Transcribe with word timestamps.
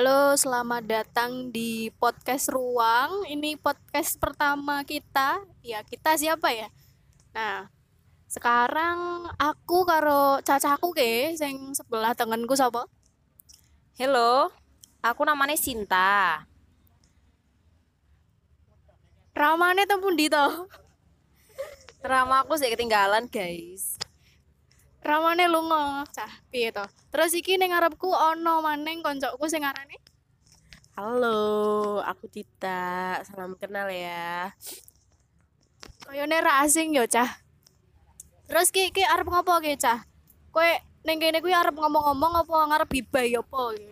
Halo, 0.00 0.32
selamat 0.32 0.88
datang 0.88 1.52
di 1.52 1.92
podcast 2.00 2.48
Ruang. 2.48 3.28
Ini 3.28 3.60
podcast 3.60 4.16
pertama 4.16 4.80
kita. 4.80 5.44
Ya, 5.60 5.84
kita 5.84 6.16
siapa 6.16 6.56
ya? 6.56 6.72
Nah, 7.36 7.68
sekarang 8.24 9.28
aku 9.36 9.84
karo 9.84 10.40
cacaku 10.40 10.96
ke 10.96 11.36
sing 11.36 11.76
sebelah 11.76 12.16
tanganku 12.16 12.56
sapa? 12.56 12.88
Halo, 14.00 14.48
aku 15.04 15.20
namanya 15.28 15.60
Sinta. 15.60 16.48
Ramane 19.36 19.84
tempun 19.84 20.16
di 20.16 20.32
to. 20.32 20.64
Drama 22.00 22.48
aku 22.48 22.56
sih 22.56 22.72
ketinggalan, 22.72 23.28
guys. 23.28 23.99
Ramane 25.00 25.48
lunga. 25.48 26.04
Cah, 26.12 26.32
piye 26.52 26.68
to? 26.68 26.84
Terus 27.08 27.32
iki 27.32 27.56
ning 27.56 27.72
ngarepku 27.72 28.12
ono 28.12 28.60
maning 28.60 29.00
koncoku 29.00 29.48
sing 29.48 29.64
ngarane 29.64 29.96
Halo, 31.00 32.04
aku 32.04 32.28
Tita. 32.28 33.16
Salam 33.24 33.56
kenal 33.56 33.88
ya. 33.88 34.52
koyone 36.04 36.36
ra 36.44 36.60
asing 36.66 36.92
yo, 36.92 37.08
Cah. 37.08 37.40
Terus 38.44 38.68
ki 38.68 38.92
ki 38.92 39.06
arep 39.06 39.24
ngopo 39.24 39.62
ki, 39.64 39.80
Cah? 39.80 40.04
Kowe 40.52 40.68
ning 41.06 41.16
kene 41.16 41.40
kuwi 41.40 41.56
arep 41.56 41.72
ngomong-ngomong 41.72 42.44
apa 42.44 42.56
ngarep 42.68 42.90
gibah 42.92 43.24
ya 43.24 43.40
apa 43.40 43.60
iki? 43.78 43.88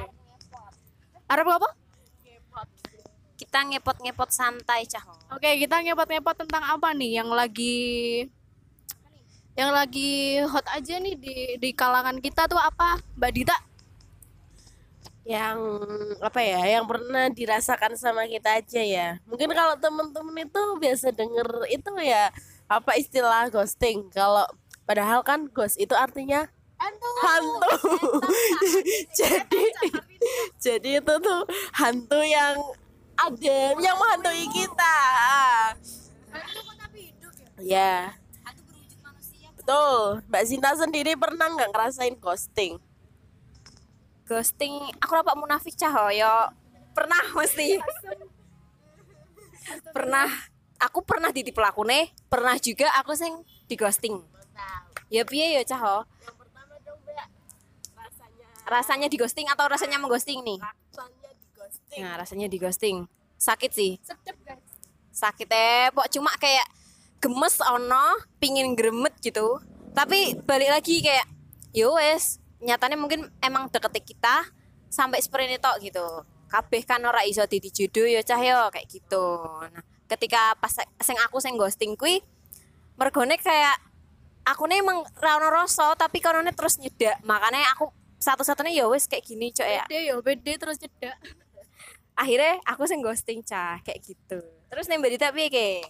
Arep 1.33 1.47
ngopo? 1.49 1.69
Kita 3.39 3.65
ngepot-ngepot 3.65 4.29
santai, 4.29 4.85
Cah. 4.85 5.07
Oke, 5.33 5.57
kita 5.57 5.81
ngepot-ngepot 5.81 6.45
tentang 6.45 6.67
apa 6.67 6.93
nih 6.93 7.23
yang 7.23 7.31
lagi 7.33 8.27
yang 9.59 9.75
lagi 9.75 10.39
hot 10.47 10.63
aja 10.71 11.03
nih 11.03 11.19
di 11.19 11.37
di 11.59 11.71
kalangan 11.75 12.23
kita 12.23 12.47
tuh 12.47 12.63
apa, 12.63 13.03
Mbak 13.19 13.33
Dita? 13.35 13.59
Yang 15.27 15.59
apa 16.23 16.41
ya? 16.47 16.63
Yang 16.79 16.85
pernah 16.87 17.27
dirasakan 17.27 17.99
sama 17.99 18.31
kita 18.31 18.63
aja 18.63 18.79
ya. 18.79 19.09
Mungkin 19.27 19.51
kalau 19.51 19.75
temen-temen 19.75 20.47
itu 20.47 20.63
biasa 20.79 21.11
denger 21.11 21.67
itu 21.75 21.91
ya 22.07 22.31
apa 22.71 22.95
istilah 22.95 23.51
ghosting. 23.51 24.07
Kalau 24.15 24.47
padahal 24.87 25.27
kan 25.27 25.51
ghost 25.51 25.75
itu 25.75 25.93
artinya 25.99 26.47
hantu. 27.27 27.71
jadi 29.19 29.63
jadi 30.63 30.91
itu 31.03 31.15
tuh 31.19 31.43
hantu 31.75 32.23
yang 32.23 32.55
ada 33.19 33.75
yang 33.75 33.99
menghantui 33.99 34.47
kita. 34.55 34.97
Ya. 37.59 38.15
Betul. 39.69 40.25
Mbak 40.33 40.45
Sinta 40.49 40.73
sendiri 40.73 41.13
pernah 41.13 41.45
nggak 41.53 41.69
ngerasain 41.77 42.17
ghosting? 42.17 42.81
Ghosting, 44.25 44.81
aku 44.97 45.13
rapat 45.13 45.37
munafik, 45.37 45.77
Cah. 45.77 45.93
oh, 45.93 46.09
Yo, 46.09 46.33
pernah 46.97 47.21
mesti. 47.37 47.77
pernah. 49.93 50.25
Aku 50.81 51.05
pernah 51.05 51.29
ditipu 51.29 51.61
lakune, 51.61 52.09
pernah 52.33 52.57
juga 52.57 52.89
aku 52.97 53.13
sing 53.13 53.45
di 53.69 53.77
ghosting. 53.77 54.25
Ya 55.13 55.29
piye 55.29 55.61
ya, 55.61 55.63
Cah? 55.69 56.01
oh? 56.01 56.03
Yang 56.25 56.37
pertama 56.41 56.75
dong, 56.81 56.99
Mbak. 57.05 57.29
Rasanya 57.93 58.47
Rasanya 58.65 59.09
di 59.13 59.17
ghosting 59.21 59.47
atau 59.53 59.69
rasanya 59.69 60.01
mengghosting 60.01 60.41
nih? 60.49 60.65
rasanya 60.65 61.29
di 61.29 61.45
ghosting. 61.53 62.01
Nah, 62.01 62.15
rasanya 62.17 62.47
di 62.49 62.57
ghosting. 62.57 62.97
Sakit 63.37 63.71
sih. 63.77 64.01
Sedep, 64.01 64.33
guys. 64.49 64.65
sakit 65.13 65.51
eh 65.53 65.91
pok 65.93 66.09
cuma 66.09 66.33
kayak 66.41 66.65
gemes 67.19 67.59
ono 67.63 68.23
pingin 68.39 68.75
gremet 68.79 69.15
gitu. 69.23 69.59
Tapi 69.95 70.39
balik 70.47 70.71
lagi 70.71 71.03
kayak 71.03 71.27
yo 71.75 71.99
wes 71.99 72.39
nyatanya 72.63 72.99
mungkin 72.99 73.27
emang 73.43 73.71
deket 73.71 74.03
kita 74.03 74.47
sampai 74.91 75.23
seperti 75.23 75.59
tok 75.59 75.83
gitu. 75.83 76.07
Kabeh 76.49 76.83
kan 76.87 77.05
ora 77.05 77.27
iso 77.29 77.45
dadi 77.45 77.69
jodoh 77.69 78.07
yo 78.09 78.21
cah 78.25 78.41
yo 78.41 78.71
kayak 78.73 78.87
gitu. 78.89 79.43
Nah 79.69 79.85
ketika 80.09 80.57
pas 80.57 80.73
sing 81.05 81.19
aku 81.21 81.37
sing 81.39 81.55
ghosting 81.61 81.93
kuwi 81.93 82.25
mergone 82.97 83.37
kayak 83.37 83.77
aku 84.49 84.65
nih 84.65 84.81
emang 84.81 85.05
ra 85.21 85.37
ono 85.37 85.53
rasa 85.53 85.93
tapi 85.95 86.25
konone 86.25 86.51
terus 86.57 86.81
nyedak 86.81 87.21
makanya 87.29 87.61
aku 87.77 87.93
satu-satunya 88.19 88.83
yo 88.83 88.91
wes 88.91 89.07
kayak 89.07 89.23
gini 89.23 89.53
cok 89.53 89.69
ya. 89.69 89.85
Bede 89.87 90.01
yo, 90.09 90.17
bede 90.25 90.53
terus 90.59 90.81
cedak. 90.81 91.15
akhirnya 92.19 92.59
aku 92.67 92.83
sing 92.91 92.99
ghosting 92.99 93.47
cah 93.47 93.79
kayak 93.87 94.03
gitu. 94.03 94.43
Terus 94.43 94.91
nih 94.91 94.99
mbak 94.99 95.11
Dita 95.15 95.31
piye 95.31 95.49
ke 95.53 95.87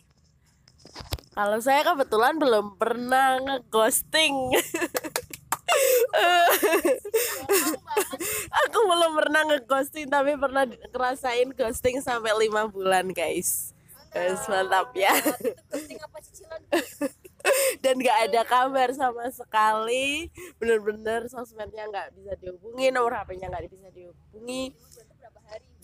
Kalau 1.39 1.63
saya 1.63 1.87
kebetulan 1.87 2.35
belum 2.35 2.75
pernah 2.75 3.39
ngeghosting. 3.39 4.35
Aku 8.67 8.79
belum 8.83 9.15
pernah 9.15 9.47
ngeghosting 9.47 10.11
tapi 10.11 10.35
pernah 10.35 10.67
ngerasain 10.67 11.55
ghosting 11.55 12.03
sampai 12.03 12.35
lima 12.43 12.67
bulan 12.67 13.15
guys. 13.15 13.71
Guys 14.11 14.51
mantap 14.51 14.91
ya. 14.99 15.15
Dan 17.87 18.03
gak 18.03 18.19
ada 18.35 18.43
kabar 18.43 18.91
sama 18.99 19.31
sekali. 19.31 20.35
Bener-bener 20.59 21.31
sosmednya 21.31 21.87
nggak 21.87 22.19
bisa 22.19 22.35
dihubungi, 22.35 22.91
nomor 22.91 23.15
HP-nya 23.15 23.47
nggak 23.47 23.71
bisa 23.71 23.87
dihubungi. 23.95 24.75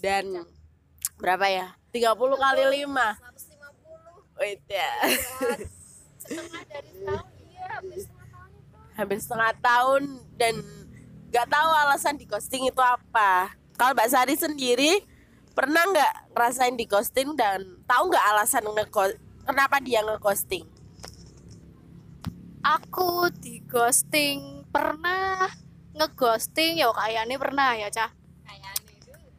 Dan 0.02 0.50
berapa 1.22 1.46
ya? 1.46 1.78
30 1.94 2.10
kali 2.18 2.82
5 2.90 2.90
Wait 4.38 4.62
ya. 4.66 4.90
Hampir 8.94 9.18
setengah 9.18 9.52
tahun 9.58 10.02
dan 10.38 10.54
nggak 11.30 11.50
tahu 11.50 11.70
alasan 11.86 12.14
di 12.14 12.26
ghosting 12.26 12.70
itu 12.70 12.82
apa. 12.82 13.54
Kalau 13.74 13.94
Mbak 13.94 14.08
Sari 14.10 14.34
sendiri 14.38 15.02
pernah 15.54 15.82
nggak 15.86 16.34
ngerasain 16.34 16.74
di 16.78 16.86
ghosting 16.86 17.34
dan 17.34 17.62
tahu 17.86 18.10
nggak 18.10 18.26
alasan 18.34 18.66
nge 18.66 18.86
kenapa 19.46 19.82
dia 19.82 20.02
nge-ghosting? 20.02 20.66
Aku 22.64 23.28
di 23.34 23.60
ghosting 23.66 24.64
pernah 24.72 25.52
ngeghosting 25.94 26.80
ya 26.80 26.90
kayaknya 26.90 27.36
pernah 27.38 27.70
ya, 27.76 27.88
Cah. 27.92 28.10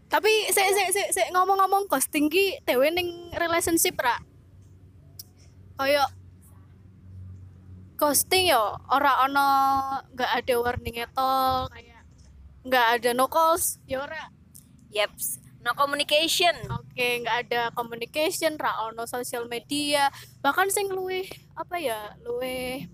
Tapi 0.05 0.31
saya 0.53 0.71
saya 0.71 1.09
saya 1.11 1.27
ngomong-ngomong 1.33 1.89
ghosting 1.91 2.29
ki 2.31 2.63
dewe 2.63 2.87
ning 2.93 3.33
relationship 3.35 3.97
ra. 3.99 4.21
Kayak 5.75 6.09
ghosting 7.95 8.51
yo 8.51 8.75
ora 8.91 9.23
ono 9.23 9.47
nggak 10.11 10.31
ada 10.43 10.53
warning 10.59 10.99
etol 10.99 11.71
kayak 11.71 12.03
nggak 12.67 12.85
ada 12.99 13.09
no 13.15 13.31
calls 13.31 13.79
ya 13.87 14.03
ora 14.03 14.35
Yeps, 14.95 15.43
no 15.59 15.75
communication. 15.75 16.55
Oke, 16.71 17.19
nggak 17.19 17.37
ada 17.51 17.61
communication, 17.75 18.55
ra 18.55 18.87
ono 18.87 19.03
sosial 19.03 19.43
media, 19.51 20.07
bahkan 20.39 20.71
sing 20.71 20.87
luwih 20.87 21.27
apa 21.51 21.75
ya, 21.83 22.15
luwih 22.23 22.87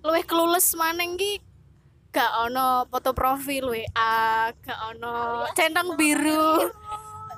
luwih 0.00 0.24
clueless 0.24 0.72
maneng 0.78 1.20
ki 1.20 1.42
gak 2.14 2.32
ono 2.48 2.88
foto 2.88 3.12
profil 3.12 3.76
WA, 3.76 4.48
gak 4.56 4.80
ono 4.96 5.44
centang 5.52 6.00
biru. 6.00 6.64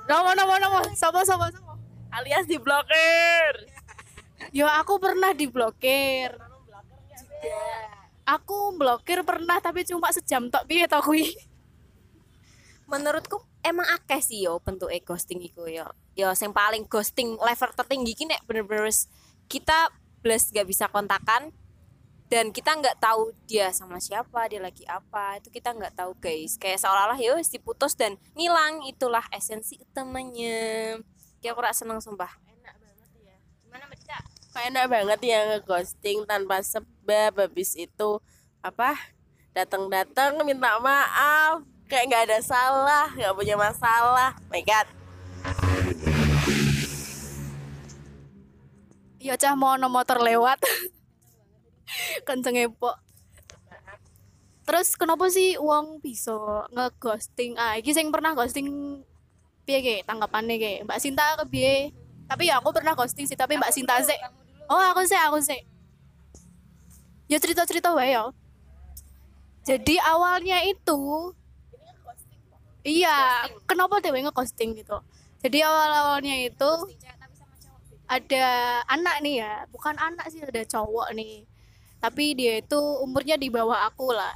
Nomo 0.07 0.31
nomo 0.39 0.55
nomo, 0.55 0.79
sapa 0.95 1.27
sapa 1.27 1.51
sapa. 1.51 1.68
Alias 2.09 2.49
diblokir. 2.49 3.53
Yo 4.49 4.65
aku 4.65 4.97
pernah 4.97 5.33
diblokir. 5.37 6.33
Aku 8.25 8.73
blokir 8.77 9.21
pernah 9.25 9.61
tapi 9.61 9.85
cuma 9.85 10.09
sejam 10.13 10.49
tok 10.49 10.65
piye 10.65 10.89
to 10.89 10.97
kuwi. 11.05 11.33
Menurutku 12.89 13.45
emang 13.61 13.85
akeh 13.93 14.21
sih 14.21 14.45
yo 14.45 14.57
bentuk 14.61 14.89
ghosting 15.05 15.41
iku 15.45 15.69
yo. 15.69 15.85
Yo 16.17 16.33
sing 16.33 16.49
paling 16.49 16.89
ghosting 16.89 17.37
level 17.37 17.71
tertinggi 17.77 18.17
ki 18.17 18.25
nek 18.25 18.41
bener-bener 18.49 18.89
kita 19.45 19.93
plus 20.25 20.49
gak 20.49 20.65
bisa 20.65 20.89
kontakan 20.89 21.53
dan 22.29 22.53
kita 22.53 22.77
nggak 22.77 23.01
tahu 23.01 23.33
dia 23.49 23.73
sama 23.73 23.97
siapa 23.97 24.45
dia 24.45 24.61
lagi 24.61 24.85
apa 24.85 25.41
itu 25.41 25.49
kita 25.49 25.73
nggak 25.73 25.97
tahu 25.97 26.13
guys 26.21 26.61
kayak 26.61 26.77
seolah-olah 26.77 27.17
yo 27.17 27.41
wis 27.41 27.49
diputus 27.49 27.97
dan 27.97 28.21
ngilang 28.37 28.85
itulah 28.85 29.25
esensi 29.33 29.81
utamanya 29.81 31.01
kayak 31.39 31.55
aku 31.55 31.61
rak 31.63 31.75
seneng 31.75 31.99
sumpah 32.03 32.31
Enak 32.45 32.75
banget 32.79 33.09
ya. 33.23 33.35
gimana 33.63 33.83
mbak 33.87 33.99
Cak? 34.03 34.23
Kayak 34.49 34.65
enak 34.73 34.85
banget 34.89 35.19
ya 35.23 35.39
nge-ghosting 35.47 36.19
tanpa 36.25 36.59
sebab 36.59 37.31
habis 37.37 37.77
itu 37.77 38.19
apa? 38.59 38.97
Datang-datang 39.55 40.41
minta 40.43 40.77
maaf, 40.81 41.63
kayak 41.89 42.05
nggak 42.09 42.23
ada 42.29 42.39
salah, 42.41 43.07
nggak 43.13 43.35
punya 43.35 43.55
masalah. 43.55 44.35
My 44.49 44.61
God. 44.61 44.87
Ya 49.19 49.35
cah 49.35 49.53
mau 49.53 49.75
ono 49.75 49.91
motor 49.91 50.23
lewat. 50.23 50.59
Kenceng 52.27 52.55
epok. 52.55 52.95
Terus 54.63 54.93
kenapa 54.93 55.27
sih 55.33 55.57
uang 55.57 55.99
bisa 55.99 56.37
ngeghosting? 56.71 57.57
Ah, 57.57 57.75
iki 57.75 57.89
sing 57.91 58.13
pernah 58.13 58.37
ghosting 58.37 59.01
piye 59.69 59.79
ge 59.85 59.95
tanggapannya 60.09 60.55
ge? 60.57 60.73
Mbak 60.81 60.97
Sinta 60.97 61.37
ke 61.37 61.45
piye? 61.45 61.93
Tapi 62.25 62.49
ya 62.49 62.57
aku 62.57 62.73
pernah 62.73 62.97
ghosting 62.97 63.29
sih, 63.29 63.37
tapi 63.37 63.61
Mbak 63.61 63.69
Sinta 63.69 64.01
sih. 64.01 64.17
Oh, 64.65 64.81
aku 64.81 65.05
sih, 65.05 65.17
aku 65.17 65.37
sih. 65.45 65.61
Ya 67.29 67.37
cerita-cerita 67.37 67.93
wae 67.93 68.17
ya. 68.17 68.33
Jadi 69.61 70.01
awalnya 70.01 70.65
itu 70.65 71.29
iya 72.83 73.45
kenapa 73.67 73.99
dewe 73.99 74.23
nge-ghosting 74.23 74.75
gitu 74.79 74.97
jadi 75.43 75.67
awal-awalnya 75.67 76.35
itu 76.47 76.71
ada 78.09 78.47
anak 78.89 79.21
nih 79.21 79.45
ya 79.45 79.53
bukan 79.69 79.95
anak 79.99 80.25
sih 80.31 80.41
ada 80.41 80.63
cowok 80.65 81.13
nih 81.13 81.45
tapi 81.99 82.33
dia 82.33 82.63
itu 82.63 82.79
umurnya 83.03 83.35
di 83.35 83.51
bawah 83.51 83.85
aku 83.85 84.15
lah 84.15 84.33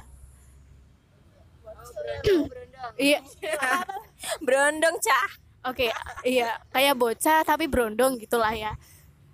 iya 3.00 3.18
Berondong, 4.46 4.96
Cah. 5.00 5.30
oke 5.64 5.88
iya 6.28 6.60
kayak 6.76 7.00
bocah 7.00 7.40
tapi 7.40 7.64
berondong 7.64 8.20
gitulah 8.20 8.52
ya 8.52 8.76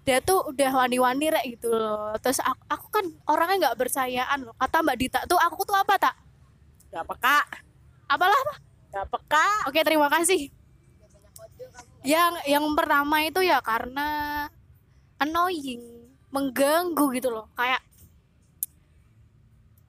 dia 0.06 0.22
tuh 0.22 0.46
udah 0.46 0.70
wani-wani 0.86 1.26
rek 1.26 1.58
gitu 1.58 1.74
loh 1.74 2.14
terus 2.22 2.38
aku, 2.38 2.62
aku 2.70 2.86
kan 2.94 3.06
orangnya 3.26 3.56
nggak 3.66 3.78
bersayaan 3.82 4.46
loh 4.46 4.54
kata 4.54 4.78
mbak 4.78 4.94
Dita 4.94 5.18
tuh 5.26 5.34
aku 5.42 5.66
tuh 5.66 5.74
apa 5.74 5.98
tak 5.98 6.14
Gak 6.90 7.06
peka, 7.06 7.38
apalah 8.10 8.34
apa 8.34 8.54
gak 8.90 9.06
peka. 9.14 9.46
Oke, 9.70 9.80
terima 9.86 10.10
kasih. 10.10 10.50
Yang 12.02 12.34
yang 12.50 12.66
pertama 12.74 13.22
itu 13.22 13.46
ya 13.46 13.62
karena 13.62 14.50
annoying, 15.22 16.10
mengganggu 16.34 17.14
gitu 17.14 17.30
loh. 17.30 17.46
Kayak 17.54 17.78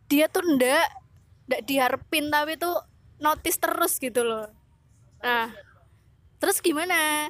dia 0.06 0.30
tuh 0.30 0.46
ndak 0.46 0.86
ndak 1.50 1.62
diharapin 1.66 2.30
tapi 2.30 2.54
tuh 2.62 2.78
notice 3.18 3.58
terus 3.58 3.98
gitu 3.98 4.22
loh. 4.22 4.46
Nah, 5.22 5.54
terus 6.42 6.58
gimana? 6.58 7.30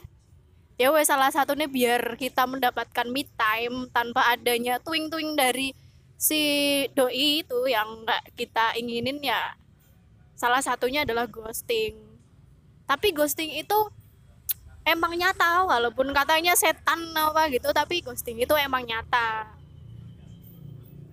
Ya 0.80 0.90
wes 0.90 1.12
salah 1.12 1.30
satunya 1.30 1.68
biar 1.70 2.18
kita 2.18 2.48
mendapatkan 2.48 3.06
me 3.12 3.28
time 3.38 3.86
tanpa 3.92 4.32
adanya 4.34 4.82
twing-twing 4.82 5.38
dari 5.38 5.76
si 6.18 6.42
doi 6.98 7.46
itu 7.46 7.60
yang 7.68 8.08
nggak 8.08 8.34
kita 8.40 8.74
inginin 8.80 9.22
ya. 9.22 9.54
Salah 10.34 10.64
satunya 10.64 11.06
adalah 11.06 11.30
ghosting. 11.30 12.00
Tapi 12.90 13.14
ghosting 13.14 13.62
itu 13.62 13.78
emang 14.88 15.14
nyata 15.14 15.70
walaupun 15.70 16.10
katanya 16.16 16.58
setan 16.58 17.14
apa 17.14 17.46
gitu 17.54 17.70
tapi 17.70 18.02
ghosting 18.02 18.42
itu 18.42 18.56
emang 18.58 18.88
nyata. 18.88 19.54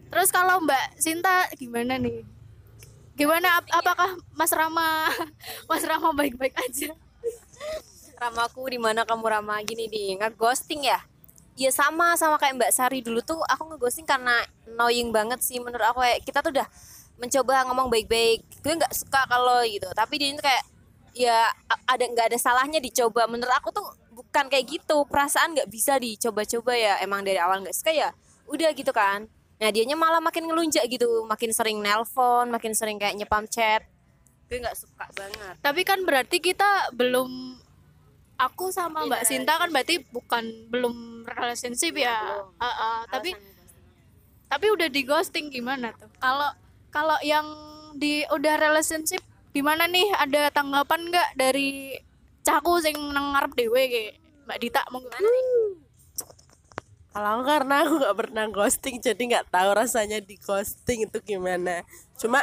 Terus 0.08 0.32
kalau 0.32 0.64
Mbak 0.64 0.96
Sinta 0.96 1.44
gimana 1.60 2.00
nih 2.00 2.37
gimana 3.18 3.58
ap- 3.58 3.72
apakah 3.82 4.14
Mas 4.38 4.54
Rama 4.54 5.10
Mas 5.70 5.82
Rama 5.82 6.14
baik-baik 6.14 6.54
aja 6.54 6.94
Ramaku 8.18 8.66
di 8.74 8.78
mana 8.82 9.06
kamu 9.06 9.30
Rama 9.30 9.62
gini 9.62 9.86
di 9.86 10.10
nge-ghosting 10.18 10.90
ya? 10.90 10.98
Iya 11.54 11.70
sama 11.70 12.18
sama 12.18 12.34
kayak 12.34 12.58
Mbak 12.58 12.72
Sari 12.74 12.98
dulu 12.98 13.22
tuh 13.22 13.38
aku 13.46 13.70
nge-ghosting 13.74 14.06
karena 14.06 14.42
annoying 14.66 15.14
banget 15.14 15.38
sih 15.38 15.62
menurut 15.62 15.86
aku 15.86 16.02
kayak 16.02 16.26
kita 16.26 16.42
tuh 16.42 16.50
udah 16.50 16.66
mencoba 17.18 17.66
ngomong 17.70 17.86
baik-baik. 17.90 18.42
Gue 18.62 18.74
nggak 18.74 18.90
suka 18.90 19.22
kalau 19.30 19.62
gitu. 19.62 19.86
Tapi 19.94 20.14
dia 20.18 20.28
itu 20.34 20.42
kayak 20.42 20.64
ya 21.14 21.38
ada 21.86 22.04
nggak 22.10 22.26
ada 22.34 22.38
salahnya 22.38 22.82
dicoba. 22.82 23.30
Menurut 23.30 23.54
aku 23.54 23.70
tuh 23.70 23.86
bukan 24.10 24.50
kayak 24.50 24.66
gitu. 24.66 25.06
Perasaan 25.06 25.54
nggak 25.54 25.70
bisa 25.70 25.98
dicoba-coba 26.02 26.74
ya. 26.74 26.94
Emang 26.98 27.22
dari 27.22 27.38
awal 27.38 27.62
nggak 27.62 27.74
suka 27.74 27.94
ya. 27.94 28.10
Udah 28.50 28.74
gitu 28.74 28.90
kan. 28.90 29.30
Nah 29.58 29.68
dianya 29.74 29.98
malah 29.98 30.22
makin 30.22 30.46
ngelunjak 30.46 30.86
gitu, 30.86 31.26
makin 31.26 31.50
sering 31.50 31.82
nelpon, 31.82 32.46
makin 32.50 32.72
sering 32.78 32.96
kayak 32.96 33.18
nyepam 33.18 33.44
chat. 33.50 33.82
Gue 34.48 34.64
nggak 34.64 34.78
suka 34.78 35.04
banget. 35.12 35.54
tapi 35.60 35.84
kan 35.84 36.00
berarti 36.08 36.40
kita 36.40 36.88
belum 36.96 37.60
aku 38.38 38.70
sama 38.70 39.04
Mbak 39.04 39.22
Sinta 39.26 39.58
kan 39.58 39.68
berarti 39.68 40.00
bukan 40.08 40.70
belum 40.72 41.26
relationship 41.26 41.92
ya 41.98 42.16
Belum. 42.22 42.48
Ah, 42.56 42.70
ah. 42.70 42.98
tapi 43.10 43.34
tapi 44.48 44.66
udah 44.72 44.88
di 44.88 45.02
ghosting 45.04 45.52
gimana 45.52 45.92
tuh 45.92 46.08
kalau 46.22 46.48
kalau 46.88 47.18
yang 47.20 47.44
di 47.98 48.24
udah 48.30 48.56
relationship 48.56 49.20
gimana 49.52 49.90
nih 49.90 50.06
ada 50.16 50.48
tanggapan 50.54 51.10
nggak 51.12 51.28
dari 51.36 51.98
caku 52.46 52.80
sing 52.80 52.96
nang 53.12 53.34
ngarep 53.36 53.52
dewe 53.58 53.82
kayak 53.90 54.14
Mbak 54.48 54.58
Dita 54.64 54.80
mau 54.88 55.02
gimana 55.02 55.26
nih 55.28 55.44
Kalau 57.18 57.42
karena 57.42 57.82
aku 57.82 57.98
gak 57.98 58.14
pernah 58.14 58.46
ghosting 58.46 59.02
jadi 59.02 59.18
nggak 59.18 59.50
tahu 59.50 59.74
rasanya 59.74 60.22
di 60.22 60.38
ghosting 60.38 61.02
itu 61.02 61.18
gimana. 61.26 61.82
Cuma 62.14 62.38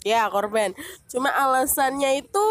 ya 0.00 0.24
korban. 0.32 0.72
Cuma 1.04 1.28
alasannya 1.28 2.24
itu 2.24 2.46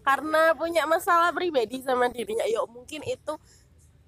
karena 0.00 0.56
punya 0.56 0.88
masalah 0.88 1.36
pribadi 1.36 1.84
sama 1.84 2.08
dirinya. 2.08 2.48
Yuk 2.48 2.72
mungkin 2.72 3.04
itu 3.04 3.32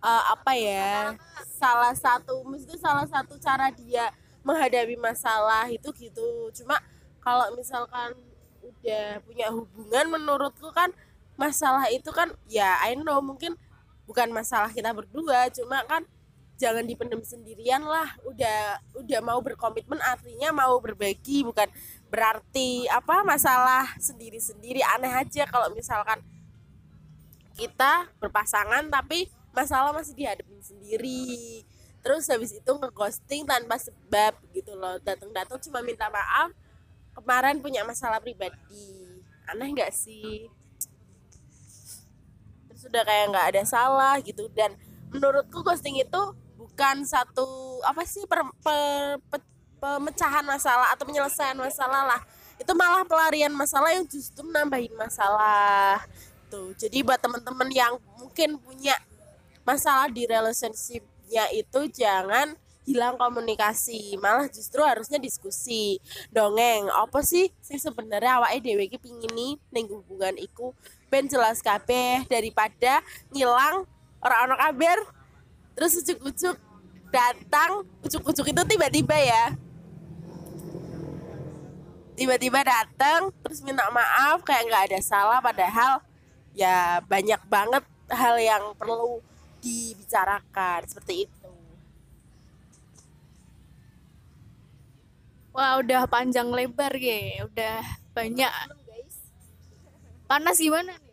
eh, 0.01 0.25
apa 0.33 0.57
ya 0.57 1.13
salah 1.61 1.93
satu 1.93 2.41
mesti 2.49 2.81
salah 2.81 3.05
satu 3.05 3.37
cara 3.37 3.69
dia 3.69 4.09
menghadapi 4.41 4.97
masalah 4.97 5.69
itu 5.69 5.93
gitu. 5.93 6.49
Cuma 6.57 6.81
kalau 7.21 7.53
misalkan 7.53 8.17
udah 8.65 9.21
punya 9.29 9.53
hubungan 9.53 10.09
menurutku 10.09 10.73
kan 10.73 10.89
masalah 11.37 11.85
itu 11.93 12.09
kan 12.17 12.33
ya 12.49 12.81
I 12.81 12.97
know 12.97 13.21
mungkin 13.21 13.61
bukan 14.09 14.33
masalah 14.33 14.73
kita 14.73 14.97
berdua 14.97 15.53
cuma 15.53 15.85
kan 15.85 16.09
jangan 16.59 16.85
dipendam 16.85 17.23
sendirian 17.23 17.81
lah. 17.87 18.19
Udah 18.27 18.83
udah 18.99 19.21
mau 19.23 19.39
berkomitmen 19.39 20.03
artinya 20.03 20.51
mau 20.51 20.77
berbagi 20.83 21.47
bukan 21.47 21.71
berarti 22.11 22.91
apa 22.91 23.23
masalah 23.23 23.87
sendiri-sendiri. 23.97 24.83
Aneh 24.83 25.15
aja 25.15 25.47
kalau 25.47 25.71
misalkan 25.73 26.21
kita 27.55 28.11
berpasangan 28.19 28.91
tapi 28.91 29.31
masalah 29.55 29.95
masih 29.95 30.19
dihadapin 30.19 30.61
sendiri. 30.61 31.63
Terus 32.03 32.27
habis 32.31 32.55
itu 32.55 32.71
ngeghosting 32.75 33.47
tanpa 33.47 33.79
sebab 33.79 34.35
gitu 34.51 34.75
loh. 34.75 34.99
Datang-datang 35.01 35.63
cuma 35.63 35.81
minta 35.81 36.11
maaf 36.11 36.51
kemarin 37.15 37.63
punya 37.63 37.87
masalah 37.87 38.19
pribadi. 38.19 39.23
Aneh 39.47 39.71
nggak 39.75 39.95
sih? 39.95 40.51
Terus 42.71 42.83
udah 42.91 43.03
kayak 43.07 43.25
nggak 43.31 43.47
ada 43.55 43.63
salah 43.67 44.15
gitu. 44.23 44.47
Dan 44.55 44.75
menurutku 45.11 45.65
ghosting 45.65 45.99
itu 45.99 46.23
bukan 46.79 47.03
satu 47.03 47.83
apa 47.83 48.07
sih 48.07 48.23
per, 48.31 48.39
per- 48.63 49.19
pe- 49.35 49.51
pemecahan 49.83 50.47
masalah 50.47 50.95
atau 50.95 51.03
penyelesaian 51.11 51.59
masalah 51.59 52.07
lah. 52.07 52.23
Itu 52.55 52.71
malah 52.79 53.03
pelarian 53.03 53.51
masalah 53.51 53.91
yang 53.99 54.07
justru 54.07 54.47
nambahin 54.47 54.95
masalah. 54.95 55.99
Tuh 56.47 56.71
jadi 56.79 57.03
buat 57.03 57.19
teman-teman 57.19 57.67
yang 57.75 57.99
mungkin 58.15 58.63
punya 58.63 58.95
masalah 59.67 60.07
di 60.07 60.23
relationshipnya 60.23 61.51
itu 61.51 61.91
jangan 61.91 62.55
hilang 62.87 63.19
komunikasi 63.19 64.15
malah 64.23 64.47
justru 64.47 64.79
harusnya 64.79 65.19
diskusi. 65.19 65.99
Dongeng 66.31 66.95
apa 66.95 67.27
sih 67.27 67.51
sing 67.59 67.83
sebenarnya 67.83 68.39
awake 68.39 68.63
dhewe 68.63 68.87
iki 68.87 69.03
pingin 69.03 69.59
nih 69.75 69.83
hubungan 69.91 70.39
iku? 70.39 70.71
Ben 71.11 71.27
jelas 71.27 71.59
kabeh 71.59 72.23
daripada 72.31 73.03
ngilang 73.35 73.83
orang 74.23 74.41
orang 74.47 74.61
kabar 74.63 74.99
terus 75.79 75.95
ujuk-ujuk 76.03 76.68
datang 77.09 77.85
ujuk-ujuk 78.05 78.53
itu 78.53 78.63
tiba-tiba 78.65 79.17
ya. 79.17 79.45
Tiba-tiba 82.19 82.61
datang 82.67 83.31
terus 83.45 83.63
minta 83.63 83.87
maaf 83.95 84.43
kayak 84.43 84.67
nggak 84.69 84.85
ada 84.91 85.01
salah 85.01 85.39
padahal 85.39 86.03
ya 86.53 86.99
banyak 87.07 87.39
banget 87.47 87.85
hal 88.11 88.37
yang 88.41 88.75
perlu 88.75 89.23
dibicarakan 89.63 90.83
seperti 90.87 91.31
itu. 91.31 91.51
Wah 95.55 95.79
udah 95.83 96.07
panjang 96.07 96.51
lebar 96.51 96.95
ya 96.99 97.47
udah 97.47 97.83
banyak. 98.15 98.51
Panas 100.29 100.61
gimana 100.61 100.93
nih 100.93 101.09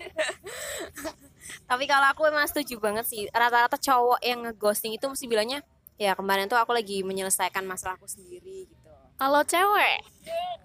Tapi 1.66 1.84
kalau 1.86 2.06
aku 2.10 2.26
emang 2.28 2.46
setuju 2.46 2.78
banget 2.78 3.06
sih. 3.06 3.26
Rata-rata 3.30 3.76
cowok 3.76 4.20
yang 4.22 4.46
ngeghosting 4.46 4.94
itu 4.94 5.06
mesti 5.06 5.26
bilangnya, 5.30 5.60
ya 6.00 6.16
kemarin 6.16 6.48
tuh 6.48 6.56
aku 6.56 6.72
lagi 6.72 7.04
menyelesaikan 7.04 7.62
masalahku 7.68 8.08
sendiri 8.08 8.64
gitu. 8.64 8.88
kalau 9.20 9.44
cewek 9.44 10.00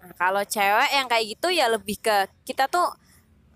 Nah, 0.06 0.14
kalau 0.14 0.42
cewek 0.46 0.90
yang 0.94 1.10
kayak 1.10 1.24
gitu 1.34 1.48
ya 1.50 1.66
lebih 1.66 1.98
ke 1.98 2.30
kita 2.46 2.70
tuh 2.70 2.86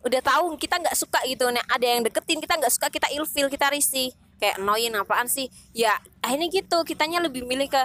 udah 0.03 0.19
tahu 0.19 0.59
kita 0.59 0.83
nggak 0.83 0.97
suka 0.99 1.23
gitu. 1.31 1.47
Nah, 1.47 1.63
ada 1.71 1.87
yang 1.87 2.03
deketin 2.03 2.43
kita 2.43 2.59
nggak 2.59 2.73
suka 2.75 2.91
kita 2.91 3.07
ilfil, 3.15 3.47
kita 3.47 3.71
risih. 3.71 4.11
Kayak 4.43 4.59
annoying 4.59 4.97
apaan 4.99 5.31
sih? 5.31 5.47
Ya 5.71 5.95
akhirnya 6.19 6.51
gitu. 6.51 6.83
Kitanya 6.83 7.23
lebih 7.23 7.47
milih 7.47 7.71
ke 7.71 7.83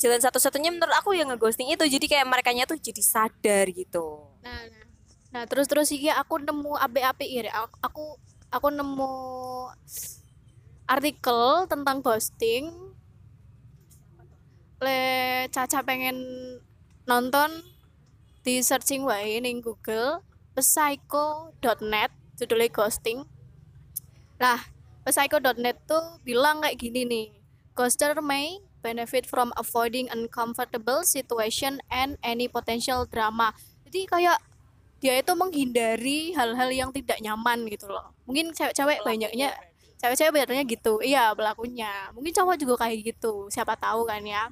jalan 0.00 0.18
satu-satunya 0.18 0.74
menurut 0.74 0.90
aku 0.96 1.14
yang 1.14 1.30
ngeghosting 1.30 1.70
itu. 1.70 1.84
Jadi 1.86 2.10
kayak 2.10 2.26
mereka 2.26 2.50
tuh 2.66 2.80
jadi 2.80 3.02
sadar 3.04 3.70
gitu. 3.70 4.26
nah 4.40 4.64
nah, 4.66 4.84
nah 5.30 5.42
terus 5.44 5.68
terus 5.68 5.92
iki 5.92 6.08
aku 6.08 6.40
nemu 6.40 6.80
ape-ape 6.80 7.28
ya 7.28 7.52
aku 7.52 7.76
aku, 7.84 8.04
aku 8.50 8.68
nemu 8.74 9.14
artikel 10.90 11.70
tentang 11.70 12.02
ghosting. 12.02 12.66
Le 14.82 15.00
Caca 15.54 15.86
pengen 15.86 16.18
nonton 17.06 17.62
di 18.42 18.58
searching 18.64 19.06
wae 19.06 19.38
ning 19.38 19.62
Google 19.62 20.24
psycho.net 20.58 22.10
judulnya 22.36 22.68
ghosting. 22.74 23.22
Lah 24.42 24.58
psycho.net 25.06 25.86
tuh 25.86 26.18
bilang 26.26 26.66
kayak 26.66 26.76
gini 26.80 27.06
nih 27.06 27.26
ghoster 27.78 28.18
may 28.18 28.58
benefit 28.80 29.28
from 29.28 29.52
avoiding 29.60 30.08
uncomfortable 30.10 31.04
situation 31.04 31.78
and 31.92 32.16
any 32.24 32.48
potential 32.48 33.06
drama. 33.06 33.52
Jadi 33.86 34.08
kayak 34.08 34.40
dia 35.00 35.16
itu 35.16 35.32
menghindari 35.32 36.36
hal-hal 36.36 36.68
yang 36.72 36.90
tidak 36.92 37.20
nyaman 37.24 37.64
gitu 37.72 37.88
loh 37.88 38.12
mungkin 38.30 38.54
cewek-cewek 38.54 39.02
banyaknya 39.02 39.50
cewek-cewek 39.98 40.30
banyaknya 40.32 40.64
gitu. 40.70 41.02
Iya 41.02 41.34
pelakunya. 41.34 42.14
Mungkin 42.14 42.30
cowok 42.30 42.56
juga 42.62 42.86
kayak 42.86 42.98
gitu. 43.10 43.50
Siapa 43.50 43.74
tahu 43.74 44.06
kan 44.06 44.22
ya. 44.22 44.48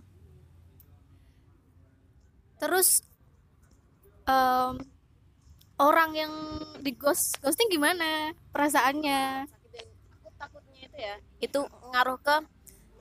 Terus 2.58 3.06
em, 4.26 4.75
orang 5.78 6.11
yang 6.12 6.32
di 6.82 6.92
ghost 6.99 7.38
ghosting 7.38 7.70
gimana 7.70 8.35
perasaannya? 8.50 9.47
Aku 10.18 10.28
takutnya 10.35 10.80
itu 10.82 10.99
ya 10.99 11.16
itu 11.38 11.61
ngaruh 11.94 12.18
ke 12.18 12.37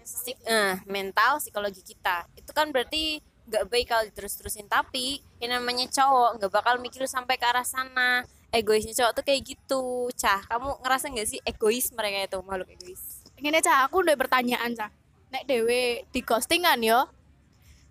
psik- 0.05 0.45
eh, 0.45 0.77
mental 0.85 1.41
psikologi 1.41 1.81
kita. 1.81 2.29
Itu 2.37 2.53
kan 2.53 2.69
berarti 2.69 3.19
nggak 3.47 3.65
baik 3.71 3.87
kalau 3.87 4.03
terus-terusin 4.11 4.67
tapi 4.67 5.23
yang 5.39 5.55
namanya 5.55 5.87
cowok 5.87 6.35
nggak 6.35 6.51
bakal 6.51 6.75
mikir 6.83 7.07
sampai 7.07 7.39
ke 7.39 7.47
arah 7.47 7.63
sana 7.63 8.27
egoisnya 8.51 8.93
cowok 8.95 9.13
tuh 9.21 9.23
kayak 9.27 9.41
gitu. 9.43 9.83
Cah 10.15 10.41
kamu 10.47 10.79
ngerasa 10.83 11.05
nggak 11.11 11.27
sih 11.27 11.39
egois 11.43 11.91
mereka 11.93 12.27
itu 12.27 12.37
makhluk 12.43 12.69
egois? 12.71 13.23
Ini 13.37 13.59
cah 13.61 13.85
aku 13.85 14.01
udah 14.01 14.15
pertanyaan 14.17 14.73
cah. 14.73 14.89
Nek 15.29 15.43
dewe 15.45 16.07
di 16.09 16.19
ghosting 16.23 16.63
kan 16.63 16.79
yo. 16.79 17.05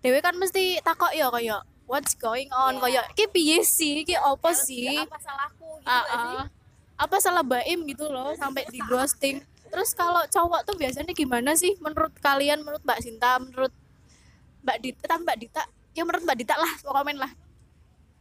Dewe 0.01 0.19
kan 0.21 0.35
mesti 0.37 0.81
takok 0.81 1.13
yo 1.13 1.29
kayak 1.33 1.61
what's 1.87 2.13
going 2.17 2.51
on? 2.51 2.77
Iya. 2.77 2.83
kayak 2.83 3.05
ki 3.15 3.25
piye 3.31 3.57
sih? 3.63 4.03
Ki 4.03 4.17
apa 4.17 4.51
sih? 4.53 4.97
apa 4.97 5.17
salahku? 5.21 5.67
Gitu 5.79 5.87
Ah, 5.87 6.03
nggak 6.03 6.17
sih? 6.19 6.37
ah. 6.41 6.47
apa 6.97 7.15
salah 7.21 7.45
Baim 7.45 7.85
gitu 7.85 8.09
loh 8.09 8.33
sampai 8.33 8.65
di 8.73 8.81
ghosting. 8.89 9.37
Terus 9.67 9.93
kalau 9.93 10.25
cowok 10.25 10.65
tuh 10.65 10.75
biasanya 10.79 11.13
gimana 11.13 11.53
sih 11.53 11.77
menurut 11.77 12.11
kalian 12.23 12.65
menurut 12.65 12.81
Mbak 12.81 12.99
Sinta 13.05 13.37
menurut 13.37 13.69
Mbak 14.65 14.77
Dita 14.81 15.03
tapi 15.05 15.21
Mbak 15.23 15.37
Dita? 15.37 15.63
Ya 15.93 16.01
menurut 16.03 16.23
Mbak 16.25 16.37
Dita 16.41 16.55
lah 16.57 16.71
komen 16.83 17.17
lah. 17.21 17.31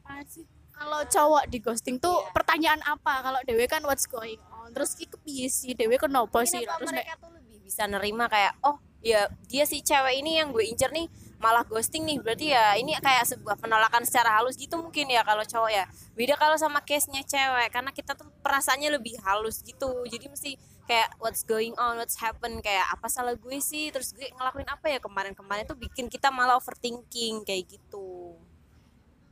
Apa 0.05 0.23
sih? 0.29 0.45
Kalau 0.77 1.01
cowok 1.09 1.45
di 1.49 1.59
ghosting 1.59 1.97
tuh 1.97 2.13
Iya. 2.21 2.31
pertanyaan 2.37 2.81
apa? 2.85 3.25
Kalau 3.25 3.41
dewe 3.49 3.65
kan 3.65 3.81
what's 3.89 4.05
going 4.05 4.39
on? 4.53 4.69
Terus 4.77 4.93
ki 4.93 5.09
kepiye 5.09 5.49
sih? 5.49 5.73
Dewe 5.73 5.97
kenapa 5.97 6.45
sih? 6.45 6.61
Mungkin 6.61 6.69
apa 6.69 6.79
terus 6.79 6.93
mereka 6.93 7.15
tuh 7.17 7.31
lebih 7.33 7.57
bisa 7.65 7.83
nerima 7.89 8.25
kayak 8.29 8.53
oh 8.63 8.77
ya 9.01 9.31
dia 9.47 9.65
si 9.65 9.81
cewek 9.81 10.19
ini 10.19 10.43
yang 10.43 10.51
gue 10.51 10.67
incer 10.67 10.91
nih 10.93 11.09
malah 11.41 11.65
ghosting 11.65 12.05
nih. 12.05 12.21
Berarti 12.21 12.47
ya 12.53 12.77
ini 12.77 12.93
kayak 13.01 13.25
sebuah 13.25 13.57
penolakan 13.57 14.05
secara 14.05 14.41
halus 14.41 14.57
gitu 14.61 14.77
mungkin 14.77 15.09
ya 15.09 15.25
kalau 15.25 15.45
cowok 15.49 15.71
ya. 15.73 15.85
Beda 16.13 16.37
kalau 16.37 16.61
sama 16.61 16.85
case 16.85 17.09
nya 17.09 17.25
cewek 17.25 17.73
karena 17.73 17.91
kita 17.97 18.13
tuh 18.13 18.29
perasaannya 18.45 18.93
lebih 19.01 19.17
halus 19.25 19.65
gitu. 19.65 20.05
Jadi 20.09 20.27
mesti 20.29 20.51
kayak 20.87 21.19
what's 21.19 21.43
going 21.43 21.75
on 21.81 21.99
what's 21.99 22.21
happen 22.21 22.61
kayak 22.61 22.85
apa 22.93 23.09
salah 23.09 23.33
gue 23.33 23.59
sih? 23.65 23.89
Terus 23.91 24.13
gue 24.13 24.29
ngelakuin 24.33 24.69
apa 24.69 24.87
ya 24.93 24.99
kemarin-kemarin 25.01 25.65
tuh 25.65 25.79
bikin 25.79 26.13
kita 26.13 26.29
malah 26.29 26.61
overthinking 26.61 27.43
kayak 27.49 27.65
gitu 27.69 28.37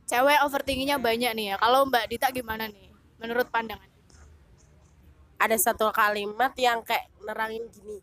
cewek 0.05 0.39
overthinkingnya 0.45 0.97
banyak 1.01 1.31
nih 1.33 1.45
ya. 1.53 1.55
Kalau 1.57 1.85
Mbak 1.89 2.05
Dita 2.09 2.27
gimana 2.29 2.69
nih? 2.69 2.89
Menurut 3.17 3.49
pandangan. 3.49 3.89
Ada 5.35 5.57
satu 5.59 5.91
kalimat 5.91 6.55
yang 6.55 6.81
kayak 6.85 7.11
nerangin 7.21 7.67
gini 7.69 7.99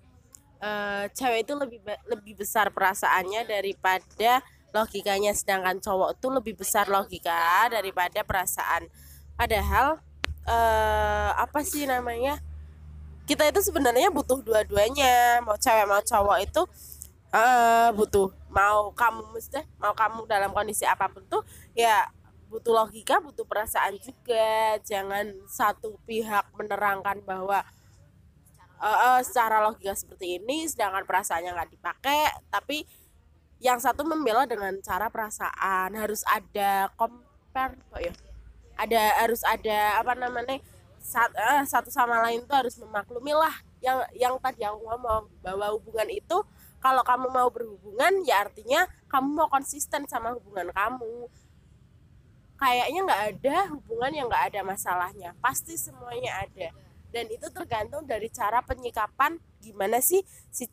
eh 0.62 1.10
cewek 1.10 1.42
itu 1.42 1.58
lebih 1.58 1.82
lebih 2.06 2.38
besar 2.38 2.70
perasaannya 2.70 3.50
daripada 3.50 4.38
logikanya. 4.70 5.34
Sedangkan 5.34 5.82
cowok 5.82 6.22
itu 6.22 6.26
lebih 6.30 6.54
besar 6.54 6.86
logika 6.86 7.66
daripada 7.66 8.22
perasaan. 8.22 8.86
Padahal 9.34 9.98
eh 10.46 11.30
apa 11.34 11.66
sih 11.66 11.82
namanya? 11.90 12.38
Kita 13.26 13.42
itu 13.46 13.58
sebenarnya 13.58 14.14
butuh 14.14 14.38
dua-duanya. 14.38 15.42
Mau 15.42 15.58
cewek 15.58 15.86
mau 15.90 15.98
cowok 15.98 16.38
itu 16.38 16.62
eh 17.32 17.90
butuh 17.96 18.28
mau 18.52 18.92
kamu 18.92 19.32
mesti 19.32 19.64
mau 19.80 19.96
kamu 19.96 20.28
dalam 20.28 20.52
kondisi 20.52 20.84
apa 20.84 21.08
pun 21.08 21.24
tuh 21.26 21.40
ya 21.72 22.08
butuh 22.52 22.84
logika 22.84 23.16
butuh 23.24 23.48
perasaan 23.48 23.96
juga. 23.96 24.76
Jangan 24.84 25.32
satu 25.48 25.96
pihak 26.04 26.52
menerangkan 26.56 27.24
bahwa 27.24 27.64
eh, 28.82 28.98
eh, 29.08 29.20
secara 29.24 29.64
logika 29.64 29.96
seperti 29.96 30.36
ini 30.42 30.68
sedangkan 30.68 31.08
perasaannya 31.08 31.50
nggak 31.56 31.72
dipakai. 31.72 32.28
Tapi 32.52 32.84
yang 33.62 33.78
satu 33.80 34.04
membela 34.04 34.44
dengan 34.44 34.74
cara 34.84 35.08
perasaan. 35.08 35.96
Harus 35.96 36.26
ada 36.28 36.92
compare 36.98 37.78
kok 37.88 38.00
ya? 38.02 38.14
Ada 38.76 39.02
harus 39.24 39.40
ada 39.46 40.02
apa 40.02 40.12
namanya 40.18 40.58
sat- 41.00 41.34
eh, 41.34 41.64
satu 41.64 41.88
sama 41.88 42.20
lain 42.28 42.44
tuh 42.44 42.56
harus 42.58 42.76
memaklumi 42.76 43.32
lah. 43.32 43.54
Yang 43.80 43.98
yang 44.18 44.34
tadi 44.38 44.62
aku 44.66 44.78
ngomong 44.82 45.24
bahwa 45.40 45.66
hubungan 45.72 46.08
itu 46.12 46.36
kalau 46.82 47.06
kamu 47.06 47.30
mau 47.30 47.46
berhubungan 47.46 48.26
ya 48.26 48.42
artinya 48.42 48.90
kamu 49.06 49.38
mau 49.38 49.48
konsisten 49.48 50.02
sama 50.10 50.34
hubungan 50.34 50.74
kamu 50.74 51.30
kayaknya 52.62 53.00
nggak 53.02 53.22
ada 53.34 53.56
hubungan 53.74 54.12
yang 54.14 54.26
nggak 54.30 54.54
ada 54.54 54.60
masalahnya. 54.62 55.34
Pasti 55.42 55.74
semuanya 55.74 56.46
ada. 56.46 56.70
Dan 57.10 57.26
itu 57.28 57.50
tergantung 57.50 58.06
dari 58.06 58.30
cara 58.30 58.62
penyikapan 58.62 59.42
gimana 59.58 59.98
sih 59.98 60.22
si 60.54 60.70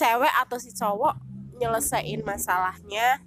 cewek 0.00 0.32
atau 0.40 0.56
si 0.56 0.72
cowok 0.72 1.20
nyelesain 1.60 2.24
masalahnya. 2.24 3.20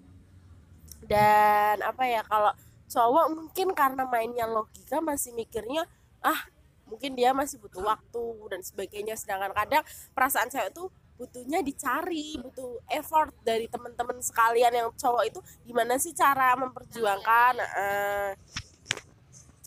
Dan 1.06 1.86
apa 1.86 2.04
ya 2.10 2.26
kalau 2.26 2.50
cowok 2.90 3.26
mungkin 3.38 3.78
karena 3.78 4.04
mainnya 4.10 4.50
logika 4.50 4.98
masih 4.98 5.30
mikirnya 5.38 5.86
ah 6.26 6.50
mungkin 6.90 7.14
dia 7.14 7.38
masih 7.38 7.62
butuh 7.62 7.86
waktu 7.86 8.26
dan 8.50 8.66
sebagainya. 8.66 9.14
Sedangkan 9.14 9.54
kadang 9.54 9.86
perasaan 10.18 10.50
cewek 10.50 10.74
tuh 10.74 10.90
butuhnya 11.20 11.60
dicari 11.60 12.40
butuh 12.40 12.80
effort 12.88 13.36
dari 13.44 13.68
teman-teman 13.68 14.24
sekalian 14.24 14.72
yang 14.72 14.88
cowok 14.96 15.28
itu 15.28 15.40
gimana 15.68 16.00
sih 16.00 16.16
cara 16.16 16.56
memperjuangkan? 16.56 17.60
Eh, 17.60 18.32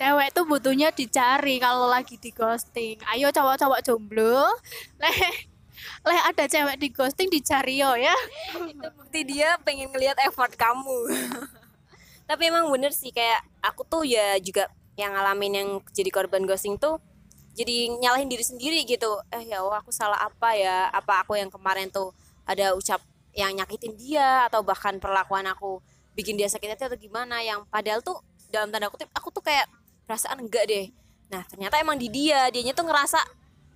cewek 0.00 0.32
tuh 0.32 0.48
butuhnya 0.48 0.88
dicari 0.96 1.60
kalau 1.60 1.92
lagi 1.92 2.16
di 2.16 2.32
ghosting. 2.32 2.96
Ayo 3.12 3.28
cowok-cowok 3.28 3.84
jomblo. 3.84 4.48
Leh 4.96 5.20
leh 6.08 6.20
ada 6.24 6.48
cewek 6.48 6.80
di 6.80 6.88
ghosting 6.88 7.28
dicari 7.28 7.84
yo 7.84 7.92
ya. 8.00 8.16
Itu 8.56 8.88
bukti 8.96 9.20
dia 9.28 9.60
pengen 9.60 9.92
ngelihat 9.92 10.16
effort 10.24 10.56
kamu. 10.56 11.12
Tapi 12.24 12.42
emang 12.48 12.72
bener 12.72 12.96
sih 12.96 13.12
kayak 13.12 13.44
aku 13.60 13.84
tuh 13.84 14.08
ya 14.08 14.40
juga 14.40 14.72
yang 14.96 15.12
ngalamin 15.12 15.52
yang 15.52 15.68
jadi 15.92 16.08
korban 16.08 16.48
ghosting 16.48 16.80
tuh 16.80 16.96
jadi 17.52 17.92
nyalahin 18.00 18.28
diri 18.32 18.44
sendiri 18.44 18.80
gitu. 18.88 19.20
Eh 19.28 19.44
ya 19.52 19.60
Allah 19.60 19.84
aku 19.84 19.92
salah 19.92 20.16
apa 20.16 20.56
ya? 20.56 20.88
Apa 20.88 21.24
aku 21.24 21.36
yang 21.36 21.52
kemarin 21.52 21.92
tuh 21.92 22.16
ada 22.48 22.72
ucap 22.72 23.00
yang 23.36 23.52
nyakitin 23.52 23.96
dia 23.96 24.48
atau 24.48 24.60
bahkan 24.64 24.96
perlakuan 25.00 25.44
aku 25.48 25.80
bikin 26.12 26.36
dia 26.36 26.48
sakit 26.48 26.76
hati 26.76 26.84
atau 26.84 26.98
gimana 27.00 27.40
yang 27.40 27.64
padahal 27.72 28.04
tuh 28.04 28.20
dalam 28.52 28.68
tanda 28.68 28.92
kutip 28.92 29.08
aku 29.16 29.32
tuh 29.32 29.44
kayak 29.44 29.68
perasaan 30.04 30.44
enggak 30.44 30.64
deh. 30.68 30.86
Nah 31.32 31.44
ternyata 31.48 31.80
emang 31.80 31.96
di 32.00 32.08
dia. 32.08 32.48
Dianya 32.48 32.72
tuh 32.72 32.88
ngerasa 32.88 33.20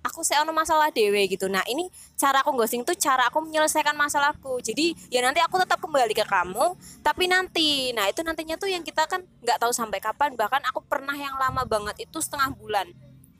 aku 0.05 0.21
saya 0.25 0.41
ono 0.41 0.53
masalah 0.53 0.89
dewe 0.89 1.25
gitu. 1.29 1.45
Nah 1.45 1.61
ini 1.69 1.89
cara 2.17 2.41
aku 2.41 2.57
ghosting 2.57 2.81
tuh 2.81 2.97
cara 2.97 3.29
aku 3.29 3.45
menyelesaikan 3.45 3.93
masalahku. 3.93 4.57
Jadi 4.61 4.97
ya 5.13 5.21
nanti 5.21 5.37
aku 5.41 5.61
tetap 5.61 5.77
kembali 5.81 6.13
ke 6.17 6.25
kamu 6.25 6.73
tapi 7.05 7.29
nanti. 7.29 7.93
Nah 7.93 8.09
itu 8.09 8.25
nantinya 8.25 8.57
tuh 8.57 8.73
yang 8.73 8.81
kita 8.81 9.05
kan 9.05 9.21
nggak 9.45 9.57
tahu 9.61 9.69
sampai 9.69 10.01
kapan. 10.01 10.33
Bahkan 10.33 10.65
aku 10.69 10.81
pernah 10.85 11.13
yang 11.13 11.37
lama 11.37 11.61
banget 11.65 12.09
itu 12.09 12.17
setengah 12.21 12.53
bulan 12.57 12.89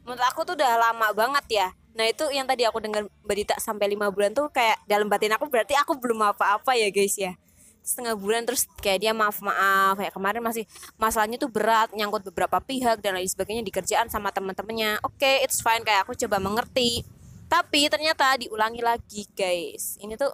menurut 0.08 0.24
aku 0.24 0.48
tuh 0.48 0.56
udah 0.56 0.80
lama 0.80 1.12
banget 1.12 1.46
ya. 1.52 1.68
Nah 1.92 2.08
itu 2.08 2.24
yang 2.32 2.48
tadi 2.48 2.64
aku 2.64 2.80
dengar 2.80 3.04
Mbak 3.28 3.36
Dita 3.36 3.56
sampai 3.60 3.92
lima 3.92 4.08
bulan 4.08 4.32
tuh 4.32 4.48
kayak 4.48 4.80
dalam 4.88 5.12
batin 5.12 5.36
aku 5.36 5.52
berarti 5.52 5.76
aku 5.76 6.00
belum 6.00 6.32
apa-apa 6.32 6.80
ya 6.80 6.88
guys 6.88 7.20
ya. 7.20 7.36
Setengah 7.84 8.16
bulan 8.16 8.48
terus 8.48 8.72
kayak 8.80 9.04
dia 9.04 9.12
maaf 9.12 9.44
maaf 9.44 10.00
kayak 10.00 10.16
kemarin 10.16 10.40
masih 10.40 10.64
masalahnya 10.96 11.36
tuh 11.36 11.52
berat 11.52 11.92
nyangkut 11.92 12.24
beberapa 12.32 12.56
pihak 12.64 13.04
dan 13.04 13.20
lain 13.20 13.28
sebagainya 13.28 13.68
di 13.68 13.74
kerjaan 13.76 14.08
sama 14.08 14.32
teman-temannya. 14.32 15.04
Oke 15.04 15.44
it's 15.44 15.60
fine 15.60 15.84
kayak 15.84 16.08
aku 16.08 16.16
coba 16.16 16.40
mengerti. 16.40 17.04
Tapi 17.52 17.92
ternyata 17.92 18.40
diulangi 18.40 18.80
lagi 18.80 19.28
guys. 19.36 20.00
Ini 20.00 20.16
tuh 20.16 20.32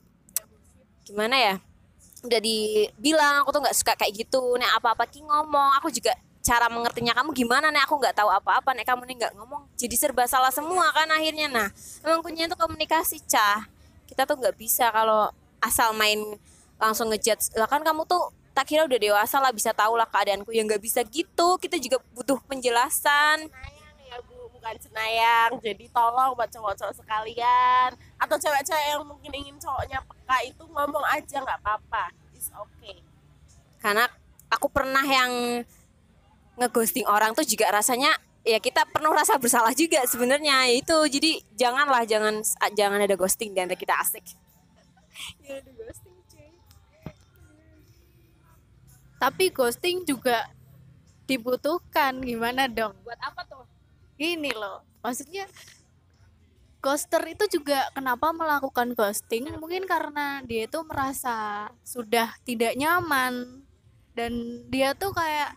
gimana 1.01 1.34
ya? 1.34 1.56
Udah 2.22 2.38
dibilang 2.38 3.42
aku 3.42 3.50
tuh 3.50 3.62
nggak 3.65 3.77
suka 3.82 3.94
kayak 3.98 4.22
gitu. 4.22 4.53
Nek 4.62 4.77
apa 4.77 4.94
apa 4.94 5.10
ki 5.10 5.25
ngomong 5.25 5.82
aku 5.82 5.89
juga 5.89 6.13
cara 6.43 6.67
mengertinya 6.67 7.15
kamu 7.15 7.31
gimana 7.31 7.71
nek? 7.71 7.88
Aku 7.88 7.95
nggak 7.97 8.19
tahu 8.19 8.27
apa-apa 8.27 8.75
nek. 8.75 8.83
Kamu 8.83 9.07
nih 9.07 9.15
nggak 9.15 9.33
ngomong 9.39 9.63
jadi 9.79 9.95
serba 9.95 10.27
salah 10.27 10.51
semua 10.51 10.91
kan 10.91 11.07
akhirnya 11.07 11.47
nah 11.47 11.67
emang 12.03 12.19
kuncinya 12.19 12.51
itu 12.51 12.59
komunikasi 12.59 13.23
cah. 13.23 13.63
Kita 14.05 14.27
tuh 14.27 14.35
nggak 14.38 14.59
bisa 14.59 14.91
kalau 14.91 15.31
asal 15.63 15.95
main 15.95 16.19
langsung 16.75 17.07
ngejudge. 17.07 17.55
Lah 17.55 17.71
kan 17.71 17.79
kamu 17.81 18.03
tuh 18.03 18.35
tak 18.53 18.69
kira 18.69 18.85
udah 18.85 19.00
dewasa 19.00 19.39
lah 19.39 19.55
bisa 19.55 19.71
tahu 19.71 19.95
lah 19.95 20.05
keadaanku. 20.05 20.51
Ya 20.51 20.67
nggak 20.67 20.83
bisa 20.83 21.00
gitu. 21.07 21.55
Kita 21.57 21.79
juga 21.79 22.03
butuh 22.12 22.38
penjelasan. 22.43 23.47
Senayang 23.47 23.97
ya 24.03 24.17
bu. 24.27 24.51
Bukan 24.51 24.75
senayang. 24.83 25.51
Jadi 25.63 25.88
tolong 25.95 26.35
buat 26.35 26.51
cowok-cowok 26.51 26.93
sekalian. 27.00 27.95
Atau 28.19 28.35
cewek-cewek 28.35 28.85
yang 28.91 29.03
mungkin 29.07 29.31
ingin 29.31 29.55
cowoknya 29.57 30.03
peka 30.03 30.38
itu 30.43 30.63
ngomong 30.67 31.07
aja 31.07 31.39
nggak 31.39 31.59
apa-apa. 31.63 32.12
It's 32.35 32.51
okay. 32.51 33.00
Karena 33.79 34.05
aku 34.51 34.67
pernah 34.69 35.01
yang 35.07 35.63
ngeghosting 36.60 37.07
orang 37.10 37.33
tuh 37.33 37.45
juga 37.45 37.69
rasanya 37.74 38.13
ya 38.43 38.60
kita 38.60 38.83
penuh 38.91 39.13
rasa 39.13 39.39
bersalah 39.39 39.72
juga 39.74 40.03
sebenarnya. 40.05 40.69
Itu 40.74 41.05
jadi 41.10 41.41
janganlah 41.57 42.03
jangan 42.05 42.43
jangan 42.75 43.00
ada 43.01 43.15
ghosting 43.15 43.55
dan 43.55 43.72
kita 43.74 43.95
asik. 44.01 44.24
Jangan 45.45 45.62
ada 45.62 45.72
ghosting 45.77 46.15
cuy. 46.25 46.50
Tapi 49.22 49.45
ghosting 49.53 49.98
juga 50.10 50.50
dibutuhkan 51.29 52.17
gimana 52.19 52.65
dong? 52.65 52.98
Buat 53.05 53.22
apa 53.22 53.45
tuh? 53.45 53.65
Gini 54.17 54.50
loh 54.50 54.81
maksudnya 55.03 55.45
ghoster 56.79 57.22
itu 57.27 57.60
juga 57.60 57.91
kenapa 57.91 58.31
melakukan 58.31 58.95
ghosting? 58.95 59.51
Mungkin 59.60 59.83
karena 59.88 60.39
dia 60.48 60.67
itu 60.67 60.79
merasa 60.88 61.67
sudah 61.83 62.31
tidak 62.43 62.75
nyaman 62.79 63.63
dan 64.15 64.31
dia 64.72 64.95
tuh 64.95 65.15
kayak 65.15 65.55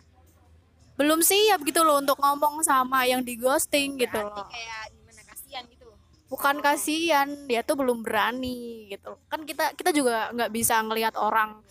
belum 0.97 1.21
siap 1.21 1.61
gitu 1.61 1.85
loh 1.85 2.01
untuk 2.01 2.17
ngomong 2.17 2.65
sama 2.65 3.05
yang 3.05 3.21
di 3.21 3.37
ghosting 3.37 4.01
gitu 4.01 4.17
Berarti 4.17 4.41
loh. 4.41 4.47
kayak 4.49 4.83
gimana 4.91 5.21
kasihan 5.29 5.63
gitu. 5.69 5.87
Bukan 6.27 6.55
kasihan 6.59 7.27
dia 7.45 7.61
tuh 7.61 7.77
belum 7.77 8.01
berani 8.01 8.89
gitu. 8.89 9.13
Kan 9.29 9.45
kita 9.45 9.77
kita 9.77 9.93
juga 9.93 10.33
nggak 10.33 10.49
bisa 10.49 10.81
ngelihat 10.81 11.13
orang 11.15 11.61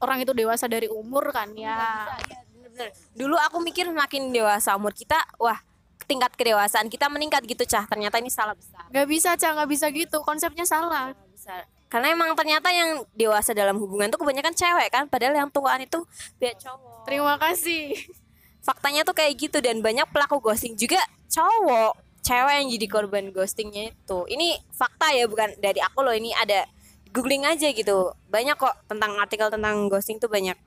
orang 0.00 0.24
itu 0.24 0.32
dewasa 0.32 0.64
dari 0.64 0.88
umur 0.88 1.28
kan 1.28 1.52
ya. 1.52 2.08
Iya, 2.24 2.38
bener-bener. 2.50 2.88
dulu 3.12 3.36
aku 3.36 3.60
mikir 3.60 3.86
makin 3.92 4.32
dewasa 4.32 4.74
umur 4.74 4.96
kita 4.96 5.20
wah 5.36 5.60
tingkat 6.08 6.32
kedewasaan 6.32 6.88
kita 6.88 7.12
meningkat 7.12 7.44
gitu 7.44 7.68
cah. 7.68 7.84
Ternyata 7.84 8.16
ini 8.16 8.32
salah 8.32 8.56
besar. 8.56 8.88
Nggak 8.88 9.06
bisa 9.12 9.36
cah 9.36 9.50
nggak 9.60 9.68
bisa 9.68 9.86
gitu. 9.92 10.24
Konsepnya 10.24 10.64
salah. 10.64 11.12
Bisa. 11.28 11.68
Karena 11.88 12.12
emang 12.12 12.32
ternyata 12.32 12.72
yang 12.72 13.04
dewasa 13.12 13.52
dalam 13.52 13.76
hubungan 13.76 14.08
tuh 14.08 14.20
kebanyakan 14.20 14.52
cewek 14.52 14.88
kan 14.88 15.04
padahal 15.08 15.36
yang 15.36 15.48
tuaan 15.52 15.84
itu 15.84 16.00
biar 16.40 16.56
cowok. 16.56 17.04
Terima 17.04 17.36
kasih 17.36 17.92
faktanya 18.68 19.00
tuh 19.00 19.16
kayak 19.16 19.32
gitu 19.40 19.64
dan 19.64 19.80
banyak 19.80 20.04
pelaku 20.12 20.44
ghosting 20.44 20.76
juga 20.76 21.00
cowok 21.32 21.96
cewek 22.20 22.54
yang 22.60 22.68
jadi 22.68 22.86
korban 22.92 23.24
ghostingnya 23.32 23.96
itu. 23.96 24.18
Ini 24.28 24.60
fakta 24.76 25.16
ya 25.16 25.24
bukan 25.24 25.56
dari 25.56 25.80
aku 25.80 26.04
loh 26.04 26.12
ini 26.12 26.36
ada 26.36 26.68
googling 27.08 27.48
aja 27.48 27.72
gitu. 27.72 28.12
Banyak 28.28 28.60
kok 28.60 28.76
tentang 28.84 29.16
artikel 29.16 29.48
tentang 29.48 29.88
ghosting 29.88 30.20
tuh 30.20 30.28
banyak. 30.28 30.60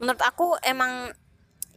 Menurut 0.00 0.22
aku 0.24 0.56
emang 0.64 1.12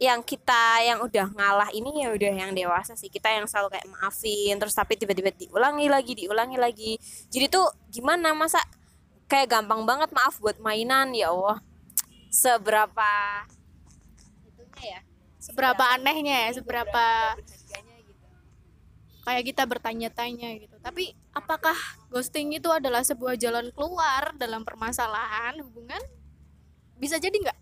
yang 0.00 0.24
kita 0.24 0.80
yang 0.80 1.04
udah 1.04 1.28
ngalah 1.36 1.68
ini 1.76 2.00
ya 2.00 2.08
udah 2.16 2.32
yang 2.32 2.52
dewasa 2.56 2.96
sih. 2.96 3.12
Kita 3.12 3.28
yang 3.28 3.44
selalu 3.44 3.76
kayak 3.76 3.86
maafin 3.92 4.56
terus 4.56 4.72
tapi 4.72 4.96
tiba-tiba 4.96 5.28
diulangi 5.36 5.86
lagi 5.92 6.12
diulangi 6.16 6.56
lagi. 6.56 6.92
Jadi 7.28 7.52
tuh 7.52 7.68
gimana 7.92 8.32
masa 8.32 8.64
kayak 9.28 9.52
gampang 9.52 9.84
banget 9.84 10.08
maaf 10.16 10.40
buat 10.40 10.56
mainan 10.64 11.12
ya 11.12 11.28
Allah. 11.28 11.60
Seberapa 12.32 13.44
seberapa 15.40 15.84
anehnya 15.96 16.48
ya 16.48 16.60
seberapa 16.60 17.04
berharganya 17.34 17.96
gitu. 18.04 18.26
kayak 19.24 19.44
kita 19.48 19.62
bertanya-tanya 19.64 20.48
gitu. 20.60 20.76
Tapi 20.84 21.16
apakah 21.32 21.76
ghosting 22.12 22.52
itu 22.52 22.68
adalah 22.68 23.00
sebuah 23.00 23.40
jalan 23.40 23.72
keluar 23.72 24.36
dalam 24.36 24.62
permasalahan 24.62 25.56
hubungan? 25.64 26.00
Bisa 27.00 27.16
jadi 27.16 27.32
nggak? 27.32 27.58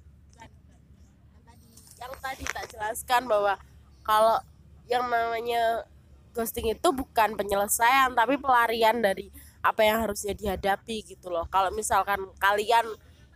Yang 1.98 2.14
tadi 2.18 2.44
tak 2.50 2.66
jelaskan 2.74 3.22
bahwa 3.30 3.54
kalau 4.02 4.42
yang 4.90 5.06
namanya 5.06 5.86
ghosting 6.34 6.70
itu 6.70 6.88
bukan 6.90 7.38
penyelesaian 7.38 8.14
tapi 8.14 8.38
pelarian 8.38 8.98
dari 8.98 9.30
apa 9.62 9.82
yang 9.82 10.02
harusnya 10.02 10.34
dihadapi 10.34 11.06
gitu 11.06 11.30
loh. 11.30 11.46
Kalau 11.50 11.70
misalkan 11.74 12.26
kalian 12.38 12.86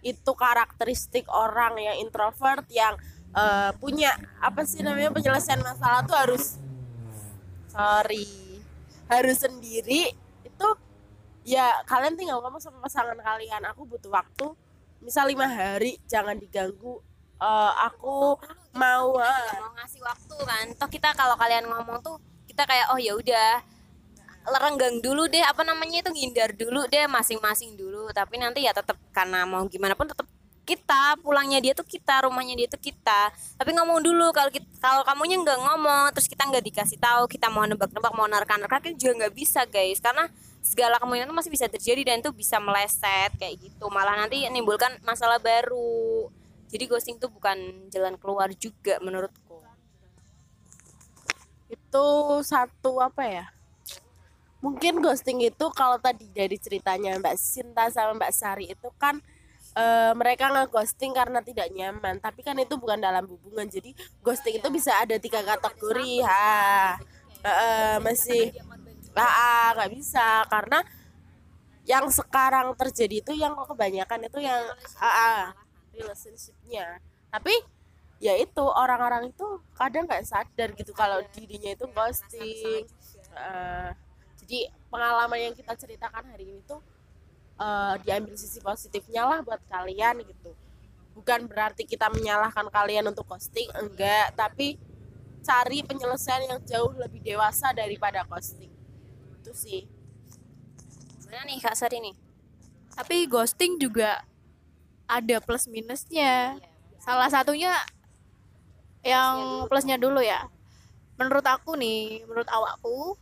itu 0.03 0.33
karakteristik 0.35 1.31
orang 1.31 1.79
yang 1.79 1.97
introvert 2.03 2.67
yang 2.71 2.99
eh, 3.37 3.71
punya 3.81 4.13
apa 4.39 4.63
sih 4.65 4.85
namanya 4.85 5.11
penyelesaian 5.13 5.61
masalah 5.61 6.05
tuh 6.05 6.17
harus 6.17 6.57
sorry 7.73 8.29
harus 9.09 9.39
sendiri 9.45 10.13
itu 10.45 10.69
ya 11.43 11.83
kalian 11.85 12.15
tinggal 12.15 12.39
ngomong 12.43 12.63
sama 12.63 12.79
pasangan 12.83 13.19
kalian. 13.19 13.63
Aku 13.75 13.87
butuh 13.87 14.11
waktu 14.11 14.47
misal 15.03 15.27
lima 15.29 15.47
hari 15.47 15.99
jangan 16.07 16.39
diganggu. 16.39 17.03
Eh, 17.43 17.73
aku 17.91 18.39
mau 18.79 19.19
ah, 19.19 19.43
Nggak 19.43 19.61
mau 19.61 19.73
ngasih 19.77 20.01
waktu 20.03 20.37
kan. 20.47 20.67
Toh 20.79 20.89
kita 20.91 21.11
kalau 21.19 21.35
kalian 21.35 21.67
ngomong 21.67 21.99
tuh 22.01 22.17
kita 22.47 22.63
kayak 22.65 22.95
oh 22.95 23.01
ya 23.01 23.19
udah 23.19 23.53
lerenggang 24.43 24.99
dulu 24.99 25.31
deh 25.31 25.43
apa 25.43 25.63
namanya 25.63 26.03
itu 26.03 26.11
ngindar 26.11 26.51
dulu 26.55 26.87
deh 26.87 27.07
masing-masing 27.11 27.75
dulu. 27.75 28.09
Tapi 28.15 28.39
nanti 28.39 28.65
ya 28.67 28.73
tetap 28.73 28.97
karena 29.11 29.43
mau 29.45 29.67
gimana 29.67 29.99
pun 29.99 30.07
tetap 30.07 30.27
kita 30.63 31.19
pulangnya 31.19 31.59
dia 31.59 31.75
tuh 31.75 31.83
kita 31.83 32.27
rumahnya 32.27 32.55
dia 32.55 32.69
tuh 32.71 32.79
kita. 32.79 33.35
Tapi 33.59 33.71
ngomong 33.75 33.99
dulu 33.99 34.31
kalau 34.31 34.51
kalau 34.79 35.03
kamunya 35.03 35.39
nggak 35.43 35.59
ngomong 35.59 36.15
terus 36.15 36.31
kita 36.31 36.47
nggak 36.47 36.63
dikasih 36.63 36.99
tahu 37.03 37.27
kita 37.27 37.51
mau 37.51 37.67
nebak-nebak 37.67 38.13
mau 38.15 38.31
nerka-nerka 38.31 38.79
kan 38.79 38.95
juga 38.95 39.27
nggak 39.27 39.35
bisa 39.35 39.67
guys. 39.67 39.99
Karena 39.99 40.31
segala 40.63 41.03
kemungkinan 41.03 41.27
itu 41.27 41.37
masih 41.37 41.51
bisa 41.51 41.67
terjadi 41.67 42.03
dan 42.07 42.23
itu 42.23 42.31
bisa 42.31 42.63
meleset 42.63 43.35
kayak 43.37 43.59
gitu. 43.59 43.91
Malah 43.91 44.27
nanti 44.27 44.47
menimbulkan 44.47 45.03
masalah 45.03 45.43
baru. 45.43 46.31
Jadi 46.71 46.85
ghosting 46.89 47.19
tuh 47.19 47.29
bukan 47.29 47.91
jalan 47.91 48.15
keluar 48.17 48.49
juga 48.57 48.97
menurutku. 49.03 49.61
Itu 51.69 52.07
satu 52.47 53.03
apa 53.03 53.27
ya? 53.27 53.45
Mungkin 54.63 55.03
ghosting 55.03 55.43
itu 55.43 55.67
kalau 55.75 55.99
tadi 55.99 56.31
dari 56.31 56.55
ceritanya 56.55 57.19
Mbak 57.19 57.35
Sinta 57.35 57.91
sama 57.91 58.15
Mbak 58.15 58.33
Sari 58.33 58.71
itu 58.71 58.89
kan 58.95 59.19
eh, 59.77 60.13
mereka 60.17 60.53
nge-ghosting 60.53 61.13
karena 61.13 61.41
tidak 61.41 61.69
nyaman. 61.73 62.21
Tapi 62.21 62.41
kan 62.45 62.57
itu 62.61 62.75
bukan 62.77 63.01
dalam 63.01 63.25
hubungan. 63.29 63.67
Jadi 63.69 63.97
ghosting 64.21 64.61
itu 64.61 64.69
bisa 64.69 64.93
ada 65.01 65.17
tiga 65.17 65.41
kategori. 65.43 66.25
Ha. 66.25 66.97
Eh, 67.43 67.97
masih. 68.05 68.53
Ah 69.17 69.77
nggak 69.77 69.93
bisa. 69.93 70.45
Karena 70.49 70.81
yang 71.83 72.07
sekarang 72.09 72.79
terjadi 72.79 73.27
itu 73.27 73.33
yang 73.35 73.59
kebanyakan 73.59 74.31
itu 74.31 74.39
yang 74.39 74.63
ah, 75.03 75.51
relationshipnya. 75.91 77.03
Tapi 77.33 77.53
ya 78.23 78.39
itu 78.39 78.63
orang-orang 78.63 79.35
itu 79.35 79.47
kadang 79.75 80.07
nggak 80.07 80.23
sadar 80.23 80.71
gitu 80.79 80.95
kalau 80.95 81.19
dirinya 81.35 81.75
itu 81.75 81.85
ghosting. 81.91 82.87
Eh, 83.33 83.91
jadi 84.43 84.69
pengalaman 84.93 85.51
yang 85.51 85.55
kita 85.57 85.73
ceritakan 85.75 86.29
hari 86.31 86.53
ini 86.53 86.61
tuh 86.69 86.79
eh, 87.63 87.95
diambil 88.03 88.35
sisi 88.35 88.59
positifnya 88.59 89.23
lah 89.23 89.39
buat 89.47 89.63
kalian 89.71 90.27
gitu. 90.27 90.51
Bukan 91.15 91.47
berarti 91.47 91.87
kita 91.87 92.11
menyalahkan 92.11 92.67
kalian 92.73 93.07
untuk 93.07 93.29
ghosting 93.31 93.71
enggak. 93.79 94.35
Tapi 94.35 94.81
cari 95.47 95.87
penyelesaian 95.87 96.51
yang 96.51 96.61
jauh 96.67 96.91
lebih 96.99 97.23
dewasa 97.23 97.71
daripada 97.71 98.27
ghosting. 98.27 98.73
Itu 99.39 99.53
sih. 99.55 99.87
Mana 101.31 101.49
nih 101.49 101.63
Kak 101.65 101.77
Sari 101.79 101.99
nih? 102.03 102.17
tapi 102.93 103.25
ghosting 103.25 103.81
juga 103.81 104.21
ada 105.09 105.37
plus 105.41 105.69
minusnya. 105.69 106.61
Salah 107.01 107.29
satunya 107.33 107.73
yang 109.03 109.67
plusnya 109.67 109.99
dulu 109.99 110.23
ya. 110.23 110.47
Menurut 111.19 111.45
aku 111.45 111.75
nih 111.77 112.25
menurut 112.29 112.49
awakku 112.49 113.17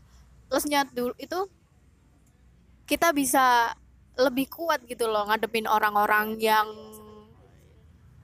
plusnya 0.50 0.85
dulu 0.90 1.14
itu 1.16 1.46
kita 2.87 3.14
bisa 3.14 3.74
lebih 4.20 4.46
kuat 4.52 4.85
gitu 4.85 5.09
loh 5.09 5.24
ngadepin 5.26 5.64
orang-orang 5.64 6.37
yang 6.37 6.68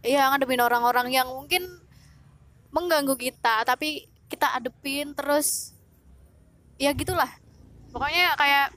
ya 0.05 0.29
ngadepin 0.31 0.61
orang-orang 0.61 1.09
yang 1.11 1.27
mungkin 1.27 1.65
mengganggu 2.71 3.17
kita 3.17 3.65
tapi 3.65 4.07
kita 4.29 4.53
adepin 4.59 5.17
terus 5.17 5.73
ya 6.77 6.93
gitulah. 6.93 7.31
Pokoknya 7.95 8.37
kayak 8.37 8.77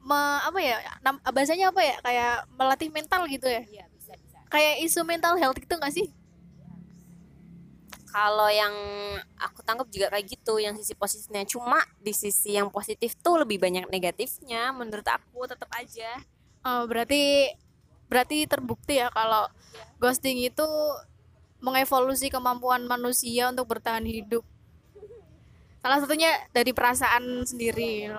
me, 0.00 0.20
apa 0.40 0.58
ya 0.64 0.76
nam, 1.04 1.20
bahasanya 1.20 1.68
apa 1.68 1.80
ya 1.84 1.96
kayak 2.00 2.34
melatih 2.56 2.88
mental 2.88 3.28
gitu 3.28 3.44
ya? 3.44 3.62
Iya, 3.68 3.84
bisa 3.92 4.12
bisa. 4.16 4.38
kayak 4.48 4.74
isu 4.88 5.00
mental 5.04 5.36
health 5.36 5.60
gitu 5.60 5.76
nggak 5.76 5.92
sih 5.92 6.08
Kalau 8.10 8.50
yang 8.50 8.74
aku 9.38 9.62
tangkap 9.62 9.86
juga 9.86 10.10
kayak 10.10 10.26
gitu, 10.26 10.58
yang 10.58 10.74
sisi 10.74 10.98
positifnya. 10.98 11.46
Cuma 11.46 11.78
di 12.02 12.10
sisi 12.10 12.58
yang 12.58 12.66
positif 12.68 13.14
tuh 13.22 13.46
lebih 13.46 13.62
banyak 13.62 13.86
negatifnya 13.86 14.74
menurut 14.74 15.06
aku 15.06 15.46
tetap 15.46 15.70
aja. 15.78 16.18
Oh, 16.66 16.90
berarti 16.90 17.54
berarti 18.10 18.42
terbukti 18.50 18.98
ya 18.98 19.06
kalau 19.14 19.46
ghosting 20.02 20.42
itu 20.42 20.66
mengevolusi 21.62 22.26
kemampuan 22.32 22.82
manusia 22.90 23.48
untuk 23.54 23.70
bertahan 23.70 24.02
hidup. 24.02 24.42
Salah 25.80 26.02
satunya 26.02 26.34
dari 26.50 26.74
perasaan 26.74 27.46
sendiri. 27.46 28.10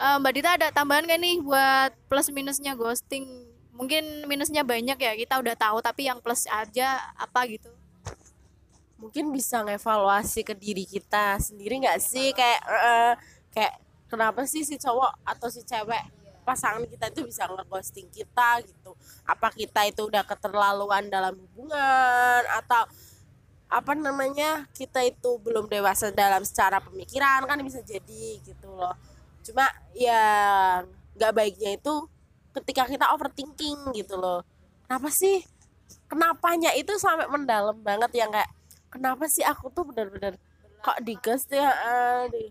Eh, 0.00 0.16
Mbak 0.16 0.32
Dita 0.32 0.50
ada 0.56 0.72
tambahan 0.72 1.04
gak 1.04 1.20
nih 1.20 1.44
buat 1.44 1.92
plus 2.08 2.32
minusnya 2.32 2.72
ghosting 2.72 3.49
mungkin 3.80 4.28
minusnya 4.28 4.60
banyak 4.60 5.00
ya 5.00 5.12
kita 5.16 5.40
udah 5.40 5.56
tahu 5.56 5.80
tapi 5.80 6.04
yang 6.04 6.20
plus 6.20 6.44
aja 6.52 7.00
apa 7.16 7.48
gitu. 7.48 7.72
Mungkin 9.00 9.32
bisa 9.32 9.64
ngevaluasi 9.64 10.44
ke 10.44 10.52
diri 10.52 10.84
kita 10.84 11.40
sendiri 11.40 11.80
nggak 11.80 11.96
sih? 11.96 12.36
Kayak 12.36 12.60
eh, 12.68 13.12
kayak 13.56 13.74
kenapa 14.12 14.44
sih 14.44 14.68
si 14.68 14.76
cowok 14.76 15.24
atau 15.24 15.48
si 15.48 15.64
cewek 15.64 16.12
pasangan 16.44 16.84
kita 16.84 17.08
itu 17.08 17.24
bisa 17.24 17.48
ngeghosting 17.48 18.12
kita 18.12 18.60
gitu? 18.68 18.92
Apa 19.24 19.48
kita 19.48 19.88
itu 19.88 20.12
udah 20.12 20.28
keterlaluan 20.28 21.08
dalam 21.08 21.40
hubungan 21.40 22.44
atau 22.60 22.84
apa 23.72 23.96
namanya 23.96 24.68
kita 24.76 25.00
itu 25.08 25.40
belum 25.40 25.72
dewasa 25.72 26.12
dalam 26.12 26.44
secara 26.44 26.84
pemikiran 26.84 27.48
kan 27.48 27.56
bisa 27.64 27.80
jadi 27.80 28.44
gitu 28.44 28.68
loh. 28.76 28.92
Cuma 29.40 29.64
ya 29.96 30.20
nggak 31.16 31.32
baiknya 31.32 31.80
itu 31.80 32.04
ketika 32.54 32.86
kita 32.90 33.06
overthinking 33.14 33.94
gitu 33.94 34.18
loh. 34.18 34.42
Kenapa 34.86 35.08
sih? 35.12 35.46
Kenapanya 36.10 36.74
itu 36.74 36.90
sampai 36.98 37.30
mendalam 37.30 37.78
banget 37.78 38.10
yang 38.14 38.30
kayak 38.30 38.50
kenapa 38.90 39.30
sih 39.30 39.46
aku 39.46 39.70
tuh 39.70 39.86
bener-bener 39.86 40.34
kok 40.82 40.98
di 41.06 41.14
ghost 41.22 41.46
ya 41.54 41.70
ah, 41.70 42.26
di- 42.26 42.50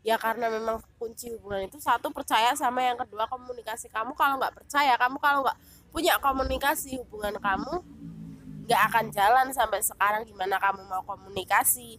ya 0.00 0.16
karena 0.16 0.48
memang 0.48 0.80
kunci 0.96 1.28
hubungan 1.34 1.66
itu 1.66 1.76
satu 1.76 2.08
percaya 2.14 2.54
sama 2.56 2.80
yang 2.80 2.96
kedua 2.96 3.26
komunikasi 3.26 3.90
kamu. 3.90 4.14
Kalau 4.14 4.38
nggak 4.38 4.54
percaya 4.54 4.94
kamu 4.94 5.18
kalau 5.18 5.42
nggak 5.42 5.58
punya 5.90 6.14
komunikasi 6.22 7.02
hubungan 7.02 7.34
kamu 7.42 7.82
nggak 8.70 8.82
akan 8.86 9.06
jalan 9.10 9.46
sampai 9.50 9.82
sekarang 9.82 10.22
gimana 10.22 10.56
kamu 10.62 10.86
mau 10.86 11.02
komunikasi. 11.02 11.98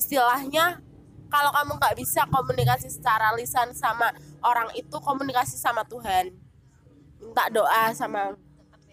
Istilahnya 0.00 0.80
kalau 1.28 1.52
kamu 1.52 1.72
nggak 1.76 1.96
bisa 2.00 2.24
komunikasi 2.32 2.88
secara 2.88 3.36
lisan 3.36 3.76
sama 3.76 4.10
orang 4.40 4.72
itu 4.72 4.96
komunikasi 5.02 5.58
sama 5.60 5.84
Tuhan 5.84 6.45
minta 7.26 7.50
doa 7.50 7.90
sama 7.90 8.38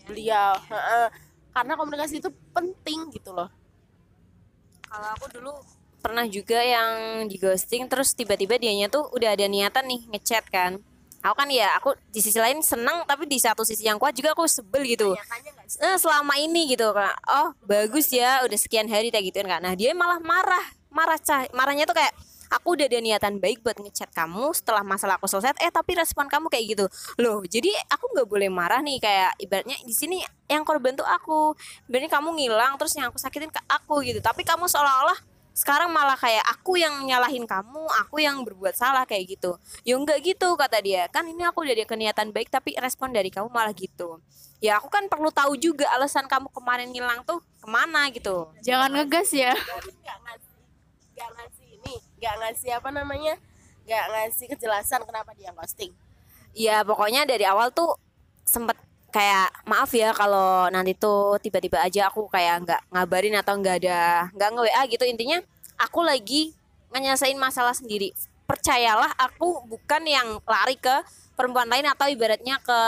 beliau 0.10 0.58
Heeh. 0.68 1.08
karena 1.54 1.74
komunikasi 1.78 2.18
itu 2.20 2.30
penting 2.52 3.14
gitu 3.14 3.32
loh 3.32 3.48
Kalau 4.90 5.10
aku 5.14 5.26
dulu 5.30 5.54
pernah 6.04 6.28
juga 6.28 6.60
yang 6.60 7.24
di 7.32 7.40
ghosting 7.40 7.88
terus 7.88 8.12
tiba-tiba 8.12 8.60
dianya 8.60 8.92
tuh 8.92 9.08
udah 9.16 9.34
ada 9.34 9.48
niatan 9.48 9.88
nih 9.88 10.02
ngechat 10.12 10.46
kan. 10.52 10.78
Aku 11.24 11.34
kan 11.40 11.48
ya 11.48 11.72
aku 11.80 11.96
di 12.12 12.20
sisi 12.20 12.36
lain 12.36 12.60
seneng 12.60 13.08
tapi 13.08 13.24
di 13.24 13.40
satu 13.40 13.64
sisi 13.64 13.88
yang 13.88 13.96
kuat 13.96 14.12
juga 14.12 14.36
aku 14.36 14.44
sebel 14.44 14.84
gitu. 14.84 15.16
Eh, 15.80 15.98
selama 15.98 16.36
ini 16.36 16.76
gitu 16.76 16.92
kak. 16.92 17.16
Oh 17.26 17.56
bagus 17.64 18.12
ya 18.12 18.44
udah 18.44 18.60
sekian 18.60 18.92
hari 18.92 19.10
kayak 19.10 19.32
gituin 19.32 19.48
kak. 19.48 19.64
Nah 19.64 19.74
dia 19.74 19.96
malah 19.96 20.20
marah 20.20 20.66
marah 20.92 21.18
cah 21.18 21.48
marahnya 21.56 21.88
tuh 21.88 21.96
kayak 21.96 22.12
aku 22.54 22.78
udah 22.78 22.86
ada 22.86 23.00
niatan 23.02 23.42
baik 23.42 23.66
buat 23.66 23.82
ngechat 23.82 24.14
kamu 24.14 24.54
setelah 24.54 24.86
masalah 24.86 25.18
aku 25.18 25.26
selesai 25.26 25.58
eh 25.58 25.74
tapi 25.74 25.98
respon 25.98 26.30
kamu 26.30 26.54
kayak 26.54 26.66
gitu. 26.78 26.86
Loh 27.18 27.42
jadi 27.42 27.74
aku 27.90 28.14
nggak 28.14 28.28
boleh 28.30 28.50
marah 28.54 28.80
nih 28.86 29.02
kayak 29.02 29.32
ibaratnya 29.42 29.78
di 29.82 29.94
sini 29.94 30.22
yang 30.46 30.62
korban 30.62 30.94
tuh 30.94 31.06
aku. 31.06 31.58
Ibaratnya 31.90 32.12
kamu 32.14 32.30
ngilang 32.38 32.78
terus 32.78 32.94
yang 32.94 33.10
aku 33.10 33.18
sakitin 33.18 33.50
ke 33.50 33.62
aku 33.66 34.06
gitu. 34.06 34.22
Tapi 34.22 34.46
kamu 34.46 34.70
seolah-olah 34.70 35.34
sekarang 35.54 35.94
malah 35.94 36.18
kayak 36.18 36.42
aku 36.50 36.82
yang 36.82 37.06
nyalahin 37.06 37.46
kamu 37.46 37.86
aku 38.02 38.18
yang 38.18 38.42
berbuat 38.42 38.74
salah 38.74 39.06
kayak 39.06 39.38
gitu. 39.38 39.58
Ya 39.86 39.98
enggak 39.98 40.22
gitu 40.26 40.58
kata 40.58 40.82
dia. 40.82 41.06
Kan 41.14 41.30
ini 41.30 41.46
aku 41.46 41.62
udah 41.62 41.74
ada 41.78 41.86
keniatan 41.86 42.34
baik 42.34 42.50
tapi 42.50 42.74
respon 42.78 43.14
dari 43.14 43.30
kamu 43.30 43.54
malah 43.54 43.74
gitu. 43.74 44.18
Ya 44.58 44.82
aku 44.82 44.90
kan 44.90 45.06
perlu 45.06 45.30
tahu 45.30 45.54
juga 45.60 45.86
alasan 45.94 46.26
kamu 46.26 46.50
kemarin 46.50 46.90
ngilang 46.90 47.22
tuh 47.22 47.38
ke 47.62 47.68
mana 47.70 48.10
gitu. 48.10 48.50
Jangan 48.66 48.90
ngegas 48.98 49.30
ya. 49.30 49.54
ngasih 49.54 49.94
ngasih. 50.02 50.54
ini 51.14 51.63
nggak 52.24 52.36
ngasih 52.40 52.72
apa 52.80 52.88
namanya 52.96 53.36
nggak 53.84 54.06
ngasih 54.16 54.46
kejelasan 54.56 55.04
kenapa 55.04 55.36
dia 55.36 55.52
ghosting. 55.52 55.92
Ya 56.56 56.80
pokoknya 56.88 57.28
dari 57.28 57.44
awal 57.44 57.68
tuh 57.76 58.00
sempet 58.48 58.80
kayak 59.12 59.52
maaf 59.68 59.92
ya 59.92 60.16
kalau 60.16 60.72
nanti 60.72 60.96
tuh 60.96 61.36
tiba-tiba 61.44 61.84
aja 61.84 62.08
aku 62.08 62.32
kayak 62.32 62.64
nggak 62.64 62.82
ngabarin 62.96 63.36
atau 63.36 63.60
nggak 63.60 63.76
ada 63.84 64.32
nggak 64.32 64.50
nge 64.56 64.62
WA 64.72 64.82
gitu. 64.88 65.04
Intinya 65.04 65.38
aku 65.76 66.00
lagi 66.00 66.56
nyelesain 66.96 67.36
masalah 67.36 67.76
sendiri. 67.76 68.16
Percayalah 68.48 69.12
aku 69.20 69.68
bukan 69.68 70.08
yang 70.08 70.40
lari 70.48 70.80
ke 70.80 71.04
perempuan 71.36 71.68
lain 71.68 71.90
atau 71.90 72.08
ibaratnya 72.08 72.56
ke 72.64 72.80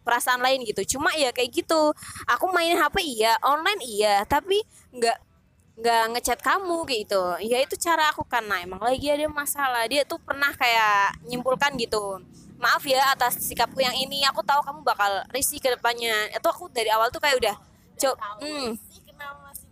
perasaan 0.00 0.40
lain 0.40 0.64
gitu. 0.64 0.96
Cuma 0.96 1.12
ya 1.12 1.28
kayak 1.28 1.52
gitu. 1.52 1.92
Aku 2.24 2.48
main 2.56 2.72
HP 2.72 3.04
iya 3.04 3.36
online 3.44 3.84
iya 3.84 4.24
tapi 4.24 4.64
nggak 4.96 5.31
nggak 5.78 6.02
ngechat 6.16 6.40
kamu 6.44 6.84
gitu. 6.90 7.22
Ya 7.40 7.58
itu 7.64 7.74
cara 7.80 8.12
aku 8.12 8.24
karena 8.28 8.60
emang 8.60 8.80
lagi 8.82 9.08
ada 9.08 9.24
masalah. 9.28 9.88
Dia 9.88 10.04
tuh 10.04 10.20
pernah 10.20 10.52
kayak 10.52 11.24
nyimpulkan 11.24 11.72
gitu 11.80 12.20
maaf 12.62 12.86
ya 12.86 13.02
atas 13.10 13.40
sikapku 13.42 13.80
yang 13.80 13.96
ini. 13.96 14.22
Aku 14.30 14.44
tahu 14.44 14.60
kamu 14.62 14.80
bakal 14.84 15.24
risih 15.32 15.58
ke 15.58 15.72
depannya. 15.72 16.30
Itu 16.30 16.46
aku 16.46 16.68
dari 16.70 16.92
awal 16.92 17.08
tuh 17.08 17.18
kayak 17.18 17.36
udah 17.40 17.56
cok 17.98 18.16
hmm. 18.40 18.68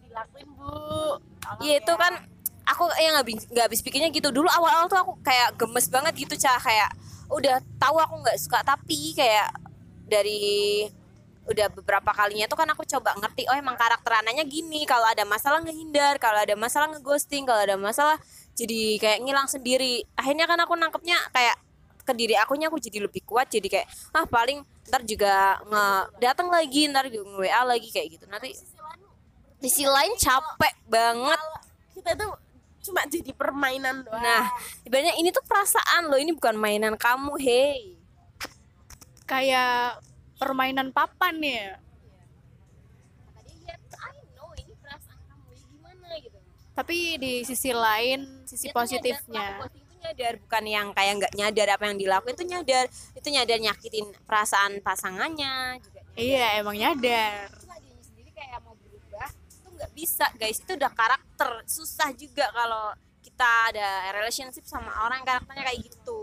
dilakuin 0.08 0.48
bu. 0.56 1.18
Iya 1.62 1.82
itu 1.82 1.92
kan 1.94 2.12
aku 2.66 2.88
yang 2.98 3.16
nggak 3.18 3.24
habis 3.26 3.40
nggak 3.50 3.64
habis 3.70 3.80
pikirnya 3.84 4.08
gitu. 4.10 4.32
Dulu 4.32 4.48
awal-awal 4.48 4.88
tuh 4.88 4.98
aku 4.98 5.12
kayak 5.20 5.54
gemes 5.60 5.86
banget 5.92 6.12
gitu 6.16 6.34
cah 6.40 6.58
kayak 6.58 6.90
udah 7.30 7.62
tahu 7.78 7.96
aku 8.02 8.14
nggak 8.26 8.38
suka 8.42 8.58
tapi 8.66 9.14
kayak 9.14 9.54
dari 10.10 10.90
udah 11.50 11.66
beberapa 11.74 12.14
kalinya 12.14 12.46
tuh 12.46 12.54
kan 12.54 12.70
aku 12.70 12.86
coba 12.86 13.18
ngerti 13.18 13.50
oh 13.50 13.56
emang 13.58 13.74
karakter 13.74 14.22
anaknya 14.22 14.46
gini 14.46 14.86
kalau 14.86 15.04
ada 15.04 15.26
masalah 15.26 15.58
ngehindar 15.66 16.22
kalau 16.22 16.38
ada 16.38 16.54
masalah 16.54 16.86
ngeghosting 16.94 17.42
kalau 17.42 17.58
ada 17.58 17.74
masalah 17.74 18.16
jadi 18.54 19.00
kayak 19.00 19.18
ngilang 19.24 19.48
sendiri. 19.48 20.04
Akhirnya 20.14 20.44
kan 20.44 20.58
aku 20.60 20.76
nangkepnya 20.76 21.16
kayak 21.32 21.56
ke 22.04 22.12
diri 22.12 22.34
akunya 22.36 22.68
aku 22.68 22.80
jadi 22.80 23.06
lebih 23.06 23.22
kuat 23.24 23.48
jadi 23.52 23.68
kayak 23.68 23.86
ah 24.16 24.24
paling 24.26 24.64
ntar 24.88 25.04
juga 25.06 25.60
nge 25.68 25.84
datang 26.18 26.48
lagi 26.50 26.88
ntar 26.90 27.06
juga 27.06 27.28
nge 27.28 27.38
WA 27.40 27.62
lagi 27.64 27.88
kayak 27.88 28.08
gitu. 28.20 28.24
Nanti 28.28 28.52
di 29.60 29.68
sisi 29.68 29.88
lain 29.88 30.12
capek 30.16 30.74
banget. 30.88 31.40
Kita 31.96 32.16
tuh 32.16 32.32
cuma 32.80 33.04
jadi 33.04 33.32
permainan 33.36 34.08
doang. 34.08 34.24
Nah, 34.24 34.48
ibaratnya 34.88 35.12
ini 35.20 35.28
tuh 35.28 35.44
perasaan 35.44 36.08
lo, 36.08 36.16
ini 36.16 36.32
bukan 36.32 36.56
mainan 36.56 36.96
kamu, 36.96 37.36
hey. 37.36 37.92
Kayak 39.28 40.00
permainan 40.40 40.88
papan 40.96 41.36
ya. 41.44 41.76
gitu. 46.20 46.38
Tapi 46.74 46.96
di 47.20 47.32
sisi 47.44 47.70
lain, 47.70 48.44
sisi 48.48 48.72
positifnya. 48.72 49.68
itu 49.68 49.96
nyadar, 50.00 50.34
bukan 50.40 50.64
yang 50.64 50.88
kayak 50.96 51.12
nggak 51.20 51.32
nyadar 51.36 51.68
apa 51.76 51.84
yang 51.92 51.98
dilakuin 52.00 52.34
itu 52.34 52.44
nyadar, 52.48 52.84
itu 52.88 53.28
nyadar 53.28 53.58
nyakitin 53.60 54.06
perasaan 54.24 54.72
pasangannya 54.80 55.76
juga. 55.84 56.00
Iya, 56.16 56.64
emang 56.64 56.76
nyadar. 56.80 57.52
Cuma 57.60 57.76
dia 57.84 58.00
sendiri 58.00 58.30
kayak 58.32 58.64
mau 58.64 58.74
berubah, 58.80 59.28
itu 59.28 59.68
nggak 59.76 59.92
bisa, 59.92 60.26
guys. 60.40 60.56
Itu 60.56 60.72
udah 60.72 60.92
karakter, 60.92 61.50
susah 61.68 62.08
juga 62.16 62.48
kalau 62.48 62.96
kita 63.20 63.50
ada 63.72 63.88
relationship 64.16 64.64
sama 64.64 65.04
orang 65.04 65.20
karakternya 65.20 65.64
kayak 65.68 65.80
gitu. 65.84 66.20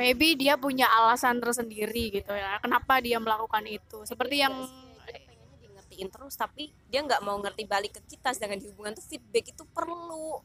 Maybe 0.00 0.32
dia 0.32 0.56
punya 0.56 0.88
alasan 0.88 1.44
tersendiri 1.44 2.08
gitu 2.08 2.32
ya. 2.32 2.56
Kenapa 2.64 3.04
dia 3.04 3.20
melakukan 3.20 3.68
itu? 3.68 4.00
Seperti 4.08 4.40
yang 4.40 4.64
pengennya 5.04 5.52
di 5.60 5.68
ngertiin 5.68 6.08
terus 6.08 6.40
tapi 6.40 6.72
dia 6.88 7.04
nggak 7.04 7.20
mau 7.20 7.36
ngerti 7.36 7.68
balik 7.68 8.00
ke 8.00 8.16
kita 8.16 8.32
sedangkan 8.32 8.64
di 8.64 8.72
hubungan 8.72 8.96
tuh 8.96 9.04
feedback 9.04 9.52
itu 9.52 9.60
perlu 9.76 10.40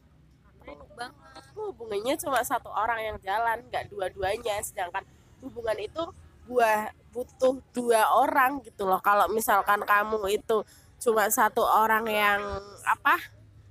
perlu 0.59 0.85
banget 0.97 1.43
hubungannya 1.55 2.13
cuma 2.19 2.43
satu 2.43 2.67
orang 2.67 2.99
yang 2.99 3.17
jalan 3.23 3.63
nggak 3.71 3.87
dua-duanya 3.87 4.59
sedangkan 4.59 5.07
hubungan 5.39 5.77
itu 5.79 6.03
buah 6.45 6.91
butuh 7.13 7.61
dua 7.71 8.01
orang 8.11 8.59
gitu 8.65 8.83
loh 8.83 8.99
kalau 8.99 9.31
misalkan 9.31 9.81
kamu 9.87 10.19
itu 10.35 10.67
cuma 10.99 11.29
satu 11.29 11.63
orang 11.63 12.05
yang 12.09 12.41
apa 12.83 13.17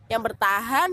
yang 0.09 0.23
bertahan 0.23 0.91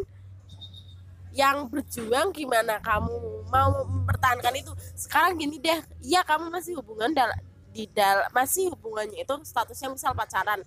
yang 1.32 1.63
berjuang 1.71 2.36
gimana 2.36 2.82
kamu 2.84 3.15
mau 3.51 3.83
mempertahankan 3.83 4.53
itu 4.55 4.71
sekarang 4.95 5.35
gini 5.35 5.59
deh 5.59 5.79
iya 6.01 6.23
kamu 6.23 6.47
masih 6.47 6.79
hubungan 6.79 7.11
dal 7.11 7.29
di 7.75 7.85
dal 7.91 8.31
masih 8.31 8.71
hubungannya 8.71 9.27
itu 9.27 9.35
statusnya 9.43 9.91
misal 9.91 10.15
pacaran 10.15 10.63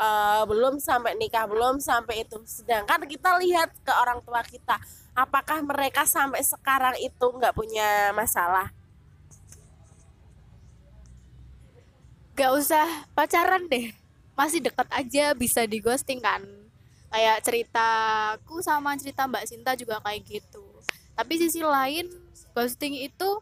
eh, 0.00 0.42
belum 0.48 0.80
sampai 0.80 1.12
nikah 1.20 1.44
belum 1.44 1.78
sampai 1.78 2.24
itu 2.24 2.40
sedangkan 2.48 3.04
kita 3.04 3.36
lihat 3.44 3.68
ke 3.84 3.92
orang 3.92 4.24
tua 4.24 4.40
kita 4.40 4.80
apakah 5.12 5.60
mereka 5.60 6.08
sampai 6.08 6.40
sekarang 6.40 6.96
itu 6.96 7.26
nggak 7.28 7.52
punya 7.52 8.16
masalah 8.16 8.72
gak 12.32 12.52
usah 12.56 12.86
pacaran 13.12 13.68
deh. 13.68 13.92
Masih 14.32 14.64
dekat 14.64 14.88
aja 14.88 15.36
bisa 15.36 15.68
di 15.68 15.78
ghosting 15.78 16.20
kan. 16.20 16.40
Kayak 17.12 17.44
ceritaku 17.44 18.64
sama 18.64 18.96
cerita 18.96 19.28
Mbak 19.28 19.44
Sinta 19.44 19.76
juga 19.76 20.00
kayak 20.00 20.24
gitu. 20.24 20.64
Tapi 21.12 21.32
sisi 21.36 21.60
lain, 21.60 22.08
ghosting 22.56 22.96
itu 22.96 23.40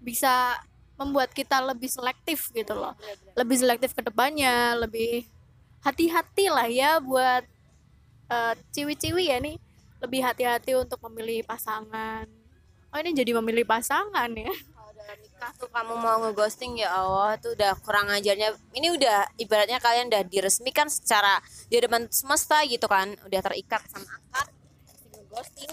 bisa 0.00 0.56
membuat 0.96 1.32
kita 1.32 1.60
lebih 1.64 1.88
selektif 1.88 2.52
gitu 2.52 2.76
loh. 2.76 2.96
Lebih 3.36 3.56
selektif 3.56 3.96
ke 3.96 4.04
depannya, 4.04 4.76
lebih 4.76 5.24
hati-hati 5.80 6.52
lah 6.52 6.68
ya 6.68 7.00
buat 7.00 7.44
eh, 8.28 8.54
ciwi-ciwi 8.76 9.24
ya 9.32 9.38
nih. 9.40 9.56
Lebih 10.00 10.20
hati-hati 10.24 10.76
untuk 10.76 11.00
memilih 11.08 11.44
pasangan. 11.44 12.24
Oh 12.90 12.98
ini 12.98 13.12
jadi 13.12 13.36
memilih 13.36 13.64
pasangan 13.68 14.28
ya. 14.32 14.52
kalau 15.10 15.26
nikah 15.26 15.52
tuh 15.56 15.70
kamu 15.72 15.94
mau 15.96 16.16
ngeghosting 16.22 16.78
ya 16.78 16.92
Allah 16.92 17.34
tuh 17.40 17.56
udah 17.56 17.72
kurang 17.82 18.12
ajarnya 18.12 18.54
ini 18.76 18.94
udah 18.94 19.26
ibaratnya 19.40 19.82
kalian 19.82 20.06
udah 20.12 20.22
diresmikan 20.28 20.86
secara 20.86 21.40
di 21.66 21.80
depan 21.80 22.06
semesta 22.12 22.62
gitu 22.68 22.86
kan 22.86 23.16
udah 23.26 23.40
terikat 23.42 23.82
sama 23.90 24.06
akad 24.06 24.48
pasti 25.34 25.66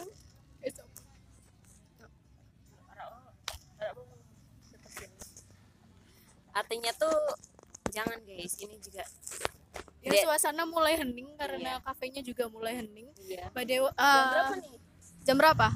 artinya 6.58 6.92
tuh 6.98 7.14
jangan 7.94 8.18
guys 8.26 8.58
ini 8.62 8.78
juga 8.82 9.06
Ya, 10.08 10.24
suasana 10.24 10.64
mulai 10.64 10.96
hening 10.96 11.36
karena 11.36 11.84
kafenya 11.84 12.24
juga 12.24 12.48
mulai 12.48 12.80
hening. 12.80 13.12
iya. 13.28 13.52
The 13.52 13.60
way, 13.84 13.92
Jam 13.92 14.00
eh, 14.00 14.30
berapa 14.32 14.56
nih? 14.56 14.76
Jam 15.28 15.36
berapa? 15.36 15.68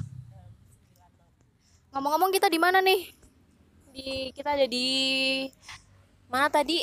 Ngomong-ngomong 1.92 2.32
kita 2.32 2.48
di 2.48 2.56
mana 2.56 2.80
nih? 2.80 3.12
di 3.92 4.32
kita 4.32 4.56
ada 4.56 4.64
di 4.64 4.88
mana 6.32 6.48
tadi? 6.48 6.80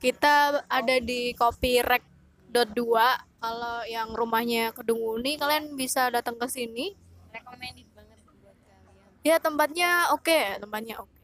Kita 0.00 0.64
ada 0.64 0.96
di 0.96 1.36
kopi 1.36 1.84
rek 1.84 2.00
dot 2.48 2.72
dua. 2.72 3.20
Kalau 3.40 3.84
yang 3.84 4.16
rumahnya 4.16 4.72
kedunguni 4.72 5.36
kalian 5.36 5.76
bisa 5.76 6.08
datang 6.08 6.40
ke 6.40 6.48
sini. 6.48 6.96
Recommended 7.36 7.84
banget 7.92 8.16
buat 8.24 8.56
kalian. 8.64 9.28
Ya 9.28 9.36
tempatnya 9.36 10.08
oke 10.16 10.40
tempatnya 10.56 11.04
oke 11.04 11.19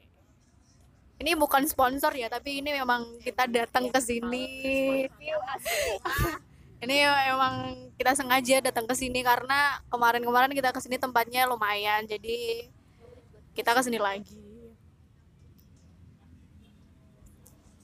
ini 1.16 1.32
bukan 1.32 1.64
sponsor 1.64 2.12
ya 2.12 2.28
tapi 2.28 2.60
ini 2.60 2.76
memang 2.76 3.16
kita 3.24 3.48
datang 3.48 3.88
ke 3.88 4.00
sini. 4.00 4.46
Ini 6.76 7.08
memang 7.08 7.88
kita 7.96 8.12
sengaja 8.12 8.60
datang 8.60 8.84
ke 8.84 8.92
sini 8.92 9.24
karena 9.24 9.80
kemarin-kemarin 9.88 10.52
kita 10.52 10.76
ke 10.76 10.80
sini 10.84 11.00
tempatnya 11.00 11.48
lumayan 11.48 12.04
jadi 12.04 12.68
kita 13.56 13.72
ke 13.72 13.80
sini 13.80 13.96
lagi. 13.96 14.36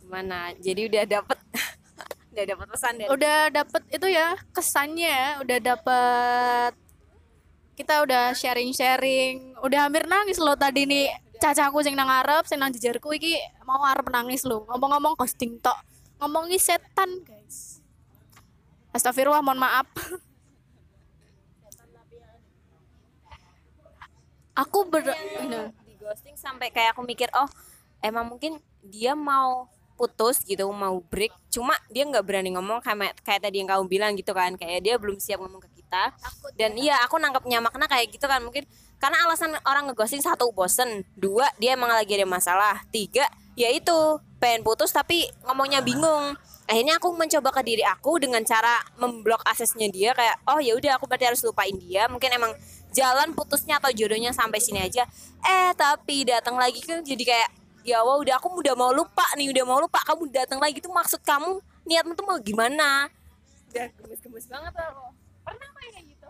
Gimana? 0.05 0.53
Jadi 0.61 0.93
udah 0.93 1.05
dapet? 1.09 1.39
Udah 2.33 2.49
dapet 2.49 2.67
pesan 2.73 2.97
dari 2.97 3.09
udah 3.13 3.39
dapet 3.53 3.83
itu 3.93 4.09
ya 4.09 4.33
kesannya 4.57 5.13
ya 5.13 5.31
udah 5.45 5.59
dapet. 5.61 6.73
Kita 7.77 7.95
udah 8.09 8.33
sharing-sharing. 8.33 9.61
Udah 9.61 9.85
hampir 9.85 10.09
nangis 10.09 10.41
loh 10.41 10.57
tadi 10.57 10.89
nih 10.89 11.13
cacaku 11.43 11.83
sing 11.83 11.99
nang 11.99 12.07
ngarep 12.07 12.47
sing 12.47 12.63
nang 12.63 12.71
jejarku 12.71 13.11
iki 13.19 13.35
mau 13.67 13.83
arep 13.83 14.07
nangis 14.15 14.47
loh 14.47 14.63
ngomong-ngomong 14.71 15.19
ghosting 15.19 15.59
tok. 15.59 15.75
Ngomongi 16.23 16.63
setan 16.63 17.27
guys. 17.27 17.83
Astagfirullah 18.95 19.43
mohon 19.43 19.59
maaf. 19.59 19.91
Aku 24.55 24.87
ber 24.87 25.03
Nah, 25.03 25.75
di 25.83 25.99
ghosting 25.99 26.39
sampai 26.39 26.71
kayak 26.71 26.95
aku 26.95 27.03
mikir 27.03 27.27
oh 27.35 27.51
emang 27.99 28.31
mungkin 28.31 28.63
dia 28.85 29.19
mau 29.19 29.67
putus 29.99 30.47
gitu 30.47 30.71
mau 30.71 31.03
break. 31.03 31.35
Cuma 31.51 31.75
dia 31.91 32.07
nggak 32.07 32.23
berani 32.23 32.55
ngomong 32.55 32.79
kayak 32.79 33.19
kayak 33.27 33.43
tadi 33.43 33.59
yang 33.59 33.67
kamu 33.67 33.91
bilang 33.91 34.13
gitu 34.15 34.31
kan. 34.31 34.55
Kayak 34.55 34.81
dia 34.87 34.95
belum 34.95 35.19
siap 35.19 35.43
ngomong 35.43 35.59
ke 35.59 35.72
kita. 35.93 36.05
Dan 36.57 36.73
iya 36.81 36.97
aku 37.05 37.21
nangkepnya 37.21 37.61
makna 37.61 37.85
kayak 37.85 38.09
gitu 38.17 38.25
kan. 38.25 38.41
Mungkin 38.41 38.65
karena 38.97 39.29
alasan 39.29 39.53
orang 39.69 39.93
ngeghosting 39.93 40.25
satu 40.25 40.49
bosen. 40.57 41.05
Dua 41.13 41.45
dia 41.61 41.77
emang 41.77 41.93
lagi 41.93 42.17
ada 42.17 42.25
masalah. 42.25 42.81
Tiga 42.89 43.29
yaitu 43.53 43.93
pengen 44.41 44.65
putus 44.65 44.97
tapi 44.97 45.29
ngomongnya 45.45 45.85
bingung. 45.85 46.33
Akhirnya 46.65 46.97
aku 46.97 47.13
mencoba 47.13 47.53
ke 47.53 47.63
diri 47.69 47.85
aku 47.85 48.17
dengan 48.17 48.41
cara 48.49 48.81
memblok 48.97 49.45
aksesnya 49.45 49.93
dia 49.93 50.17
kayak 50.17 50.41
oh 50.49 50.57
ya 50.57 50.73
udah 50.73 50.97
aku 50.97 51.05
berarti 51.05 51.29
harus 51.29 51.45
lupain 51.45 51.77
dia. 51.77 52.09
Mungkin 52.09 52.33
emang 52.33 52.57
jalan 52.97 53.37
putusnya 53.37 53.77
atau 53.77 53.93
jodohnya 53.93 54.33
sampai 54.33 54.57
sini 54.65 54.81
aja. 54.81 55.05
Eh 55.45 55.77
tapi 55.77 56.25
datang 56.25 56.57
lagi 56.57 56.81
kan 56.81 57.05
jadi 57.05 57.21
kayak 57.21 57.51
ya 57.85 58.01
wah 58.01 58.17
udah 58.17 58.41
aku 58.41 58.63
udah 58.63 58.73
mau 58.79 58.95
lupa 58.95 59.27
nih 59.37 59.53
udah 59.53 59.65
mau 59.69 59.77
lupa 59.85 60.01
kamu 60.09 60.33
datang 60.33 60.57
lagi. 60.57 60.81
Tuh 60.81 60.95
maksud 60.95 61.21
kamu 61.21 61.61
niatmu 61.85 62.17
tuh 62.17 62.25
mau 62.25 62.39
gimana? 62.41 63.13
Udah 63.69 63.91
gemes-gemes 64.01 64.49
banget 64.49 64.73
gitu 64.73 65.22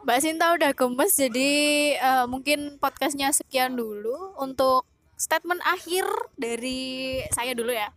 Mbak 0.02 0.18
Sinta 0.18 0.50
udah 0.50 0.74
gemes 0.74 1.14
jadi 1.14 1.50
eh, 1.94 2.26
mungkin 2.26 2.82
podcastnya 2.82 3.30
sekian 3.30 3.78
dulu 3.78 4.34
untuk 4.34 4.82
statement 5.14 5.62
akhir 5.62 6.02
dari 6.34 7.22
saya 7.30 7.54
dulu 7.54 7.70
ya. 7.70 7.94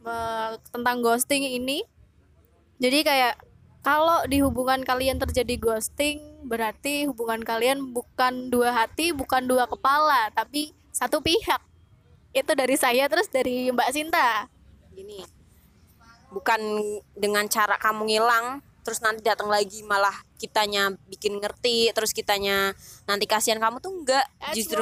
Me- 0.00 0.56
tentang 0.72 1.04
ghosting 1.04 1.44
ini. 1.44 1.84
Jadi 2.80 3.04
kayak 3.04 3.36
kalau 3.84 4.24
di 4.24 4.40
hubungan 4.40 4.80
kalian 4.80 5.20
terjadi 5.20 5.60
ghosting 5.60 6.24
berarti 6.48 7.04
hubungan 7.04 7.44
kalian 7.44 7.92
bukan 7.92 8.48
dua 8.48 8.72
hati 8.72 9.12
bukan 9.12 9.44
dua 9.44 9.68
kepala 9.68 10.32
tapi 10.32 10.72
satu 10.88 11.20
pihak. 11.20 11.60
Itu 12.32 12.56
dari 12.56 12.80
saya 12.80 13.12
terus 13.12 13.28
dari 13.28 13.68
Mbak 13.68 13.90
Sinta. 13.92 14.48
Gini 14.96 15.20
bukan 16.28 16.60
dengan 17.16 17.44
cara 17.48 17.76
kamu 17.80 18.08
ngilang 18.08 18.60
terus 18.88 19.04
nanti 19.04 19.20
datang 19.20 19.52
lagi 19.52 19.84
malah 19.84 20.16
kitanya 20.40 20.96
bikin 21.12 21.36
ngerti 21.36 21.92
terus 21.92 22.16
kitanya 22.16 22.72
nanti 23.04 23.28
kasihan 23.28 23.60
kamu 23.60 23.84
tuh 23.84 23.92
enggak. 23.92 24.24
Justru 24.56 24.80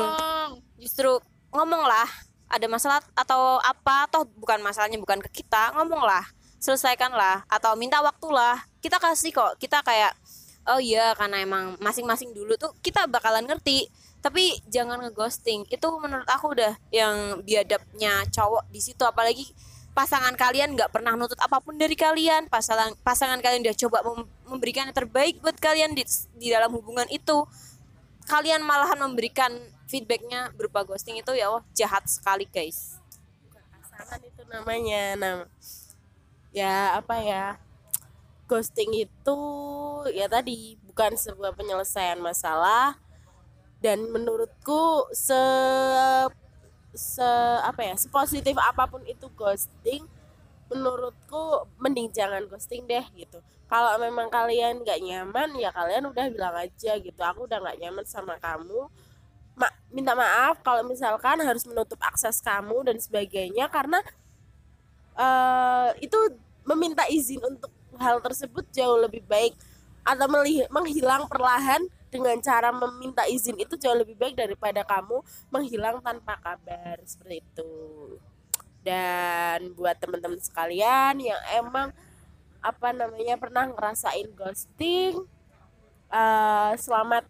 justru 0.79 1.11
ngomonglah 1.51 2.07
ada 2.47 2.71
masalah 2.71 3.03
atau 3.19 3.59
apa 3.59 4.07
atau 4.07 4.23
bukan 4.23 4.63
masalahnya 4.63 5.03
bukan 5.03 5.19
ke 5.27 5.43
kita 5.43 5.75
ngomonglah 5.75 6.23
selesaikanlah 6.63 7.43
atau 7.51 7.75
minta 7.75 7.99
waktulah 7.99 8.63
kita 8.79 9.03
kasih 9.03 9.35
kok 9.35 9.59
kita 9.59 9.83
kayak 9.83 10.15
oh 10.71 10.79
iya 10.79 11.11
karena 11.19 11.43
emang 11.43 11.75
masing-masing 11.83 12.31
dulu 12.31 12.55
tuh 12.55 12.71
kita 12.79 13.11
bakalan 13.11 13.43
ngerti. 13.43 13.91
Tapi 14.23 14.59
jangan 14.67 14.99
ngeghosting 15.07 15.67
itu 15.71 15.89
menurut 16.03 16.27
aku 16.27 16.51
udah 16.55 16.75
yang 16.91 17.43
biadabnya 17.47 18.27
cowok 18.35 18.67
di 18.75 18.83
situ 18.83 19.03
apalagi 19.07 19.47
pasangan 19.97 20.37
kalian 20.37 20.77
nggak 20.77 20.93
pernah 20.93 21.17
nuntut 21.17 21.41
apa 21.41 21.57
pun 21.65 21.81
dari 21.81 21.97
kalian. 21.97 22.53
Pasangan 22.53 22.93
pasangan 23.01 23.41
kalian 23.41 23.65
udah 23.65 23.77
coba 23.81 23.99
mem- 24.05 24.29
memberikan 24.45 24.85
yang 24.85 24.93
terbaik 24.93 25.41
buat 25.41 25.57
kalian 25.57 25.97
di, 25.97 26.05
di 26.37 26.53
dalam 26.53 26.69
hubungan 26.77 27.09
itu. 27.09 27.49
Kalian 28.29 28.61
malahan 28.61 29.01
memberikan 29.01 29.57
feedbacknya 29.89 30.53
berupa 30.53 30.85
ghosting 30.85 31.17
itu 31.17 31.33
ya 31.33 31.49
wah 31.49 31.65
jahat 31.73 32.05
sekali 32.05 32.45
guys. 32.45 33.01
Pasangan 33.81 34.21
itu 34.21 34.43
namanya. 34.53 35.17
Nah 35.17 35.35
ya 36.53 37.01
apa 37.01 37.17
ya 37.25 37.45
ghosting 38.45 38.93
itu 38.93 39.41
ya 40.13 40.29
tadi 40.29 40.77
bukan 40.85 41.17
sebuah 41.17 41.57
penyelesaian 41.57 42.21
masalah. 42.21 43.01
Dan 43.81 44.13
menurutku 44.13 45.09
se 45.17 45.37
se 46.97 47.31
apa 47.63 47.85
ya 47.85 47.95
sepositif 47.95 48.57
apa 48.57 48.89
pun 48.89 49.05
itu 49.07 49.29
ghosting 49.37 50.05
menurutku 50.67 51.69
mending 51.79 52.11
jangan 52.11 52.43
ghosting 52.51 52.83
deh 52.91 53.05
gitu. 53.15 53.39
Kalau 53.67 53.99
memang 53.99 54.31
kalian 54.31 54.83
nggak 54.83 54.99
nyaman 55.03 55.55
ya 55.59 55.71
kalian 55.71 56.11
udah 56.11 56.27
bilang 56.31 56.57
aja 56.59 56.99
gitu. 56.99 57.21
Aku 57.23 57.47
udah 57.47 57.63
nggak 57.63 57.79
nyaman 57.83 58.05
sama 58.07 58.35
kamu. 58.39 58.91
Ma 59.57 59.69
minta 59.89 60.13
maaf 60.13 60.61
kalau 60.61 60.83
misalkan 60.85 61.39
harus 61.41 61.65
menutup 61.65 61.99
akses 62.03 62.43
kamu 62.43 62.83
dan 62.87 62.97
sebagainya 62.99 63.71
karena 63.71 64.03
eh 65.17 65.91
itu 66.03 66.19
meminta 66.67 67.07
izin 67.09 67.41
untuk 67.41 67.73
hal 67.97 68.21
tersebut 68.21 68.67
jauh 68.75 68.99
lebih 69.01 69.25
baik 69.25 69.57
atau 70.05 70.27
meli- 70.29 70.69
menghilang 70.69 71.25
perlahan 71.27 71.83
dengan 72.17 72.41
cara 72.41 72.73
meminta 72.73 73.29
izin 73.29 73.61
itu 73.61 73.77
jauh 73.77 73.97
lebih 73.97 74.17
baik 74.17 74.35
daripada 74.41 74.81
kamu 74.83 75.21
menghilang 75.53 76.01
tanpa 76.01 76.41
kabar 76.41 76.97
seperti 77.05 77.45
itu. 77.45 77.73
Dan 78.81 79.75
buat 79.77 79.99
teman-teman 80.01 80.41
sekalian 80.41 81.21
yang 81.21 81.41
emang 81.59 81.93
apa 82.65 82.89
namanya 82.91 83.37
pernah 83.39 83.69
ngerasain 83.69 84.33
ghosting 84.33 85.23
eh, 86.11 86.73
selamat 86.81 87.29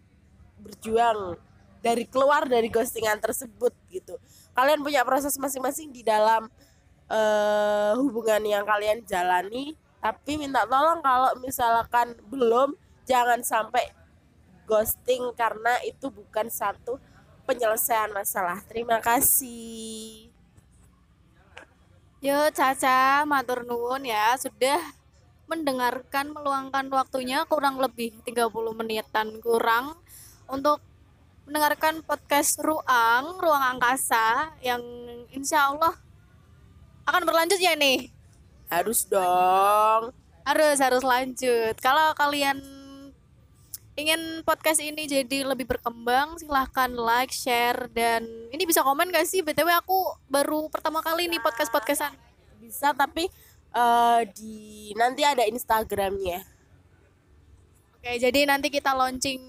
berjuang 0.57 1.37
dari 1.83 2.07
keluar 2.09 2.47
dari 2.47 2.71
ghostingan 2.71 3.19
tersebut 3.21 3.75
gitu. 3.91 4.15
Kalian 4.55 4.81
punya 4.81 5.05
proses 5.05 5.37
masing-masing 5.37 5.91
di 5.91 6.01
dalam 6.01 6.49
eh, 7.11 7.93
hubungan 7.99 8.41
yang 8.47 8.63
kalian 8.63 9.03
jalani 9.05 9.75
tapi 9.97 10.37
minta 10.37 10.63
tolong 10.69 11.01
kalau 11.01 11.33
misalkan 11.41 12.13
belum 12.29 12.77
jangan 13.09 13.41
sampai 13.41 13.89
ghosting 14.67 15.31
karena 15.39 15.79
itu 15.87 16.11
bukan 16.11 16.51
satu 16.51 16.99
penyelesaian 17.47 18.11
masalah 18.11 18.59
terima 18.67 18.99
kasih 18.99 20.27
Yo 22.17 22.49
Caca, 22.49 23.23
matur 23.29 23.63
nuwun 23.63 24.03
ya 24.03 24.35
sudah 24.35 24.81
mendengarkan 25.47 26.35
meluangkan 26.35 26.91
waktunya 26.91 27.47
kurang 27.47 27.79
lebih 27.79 28.11
30 28.27 28.51
menitan 28.75 29.39
kurang 29.39 29.95
untuk 30.51 30.83
mendengarkan 31.47 32.03
podcast 32.03 32.59
Ruang, 32.59 33.39
Ruang 33.39 33.63
Angkasa 33.63 34.51
yang 34.59 34.83
insya 35.31 35.71
Allah 35.71 35.95
akan 37.07 37.23
berlanjut 37.23 37.61
ya 37.63 37.71
nih. 37.79 38.11
harus 38.67 39.07
dong 39.07 40.11
Harus 40.47 40.79
harus 40.79 41.03
lanjut. 41.03 41.75
Kalau 41.83 42.15
kalian 42.15 42.63
ingin 43.97 44.45
podcast 44.45 44.77
ini 44.77 45.09
jadi 45.09 45.41
lebih 45.41 45.65
berkembang, 45.65 46.37
silahkan 46.37 46.93
like, 46.93 47.33
share 47.33 47.89
dan 47.91 48.23
ini 48.53 48.63
bisa 48.63 48.85
komen 48.85 49.09
gak 49.09 49.25
sih? 49.25 49.41
BTW 49.41 49.73
aku 49.73 50.13
baru 50.29 50.69
pertama 50.69 51.01
kali 51.01 51.25
nih 51.25 51.41
podcast-podcastan. 51.41 52.13
bisa 52.57 52.89
tapi 52.93 53.29
eh, 53.73 54.21
di 54.33 54.89
nanti 54.97 55.21
ada 55.21 55.45
Instagramnya 55.45 56.57
Oke, 58.07 58.23
jadi 58.23 58.47
nanti 58.47 58.71
kita 58.71 58.95
launching 58.95 59.41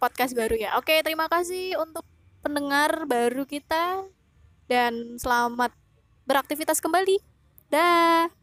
podcast 0.00 0.34
baru 0.34 0.58
ya. 0.58 0.74
Oke, 0.82 0.98
terima 1.04 1.30
kasih 1.30 1.78
untuk 1.78 2.02
pendengar 2.42 3.06
baru 3.06 3.46
kita 3.46 4.02
dan 4.66 5.14
selamat 5.14 5.70
beraktivitas 6.26 6.82
kembali. 6.82 7.22
Dah. 7.70 8.39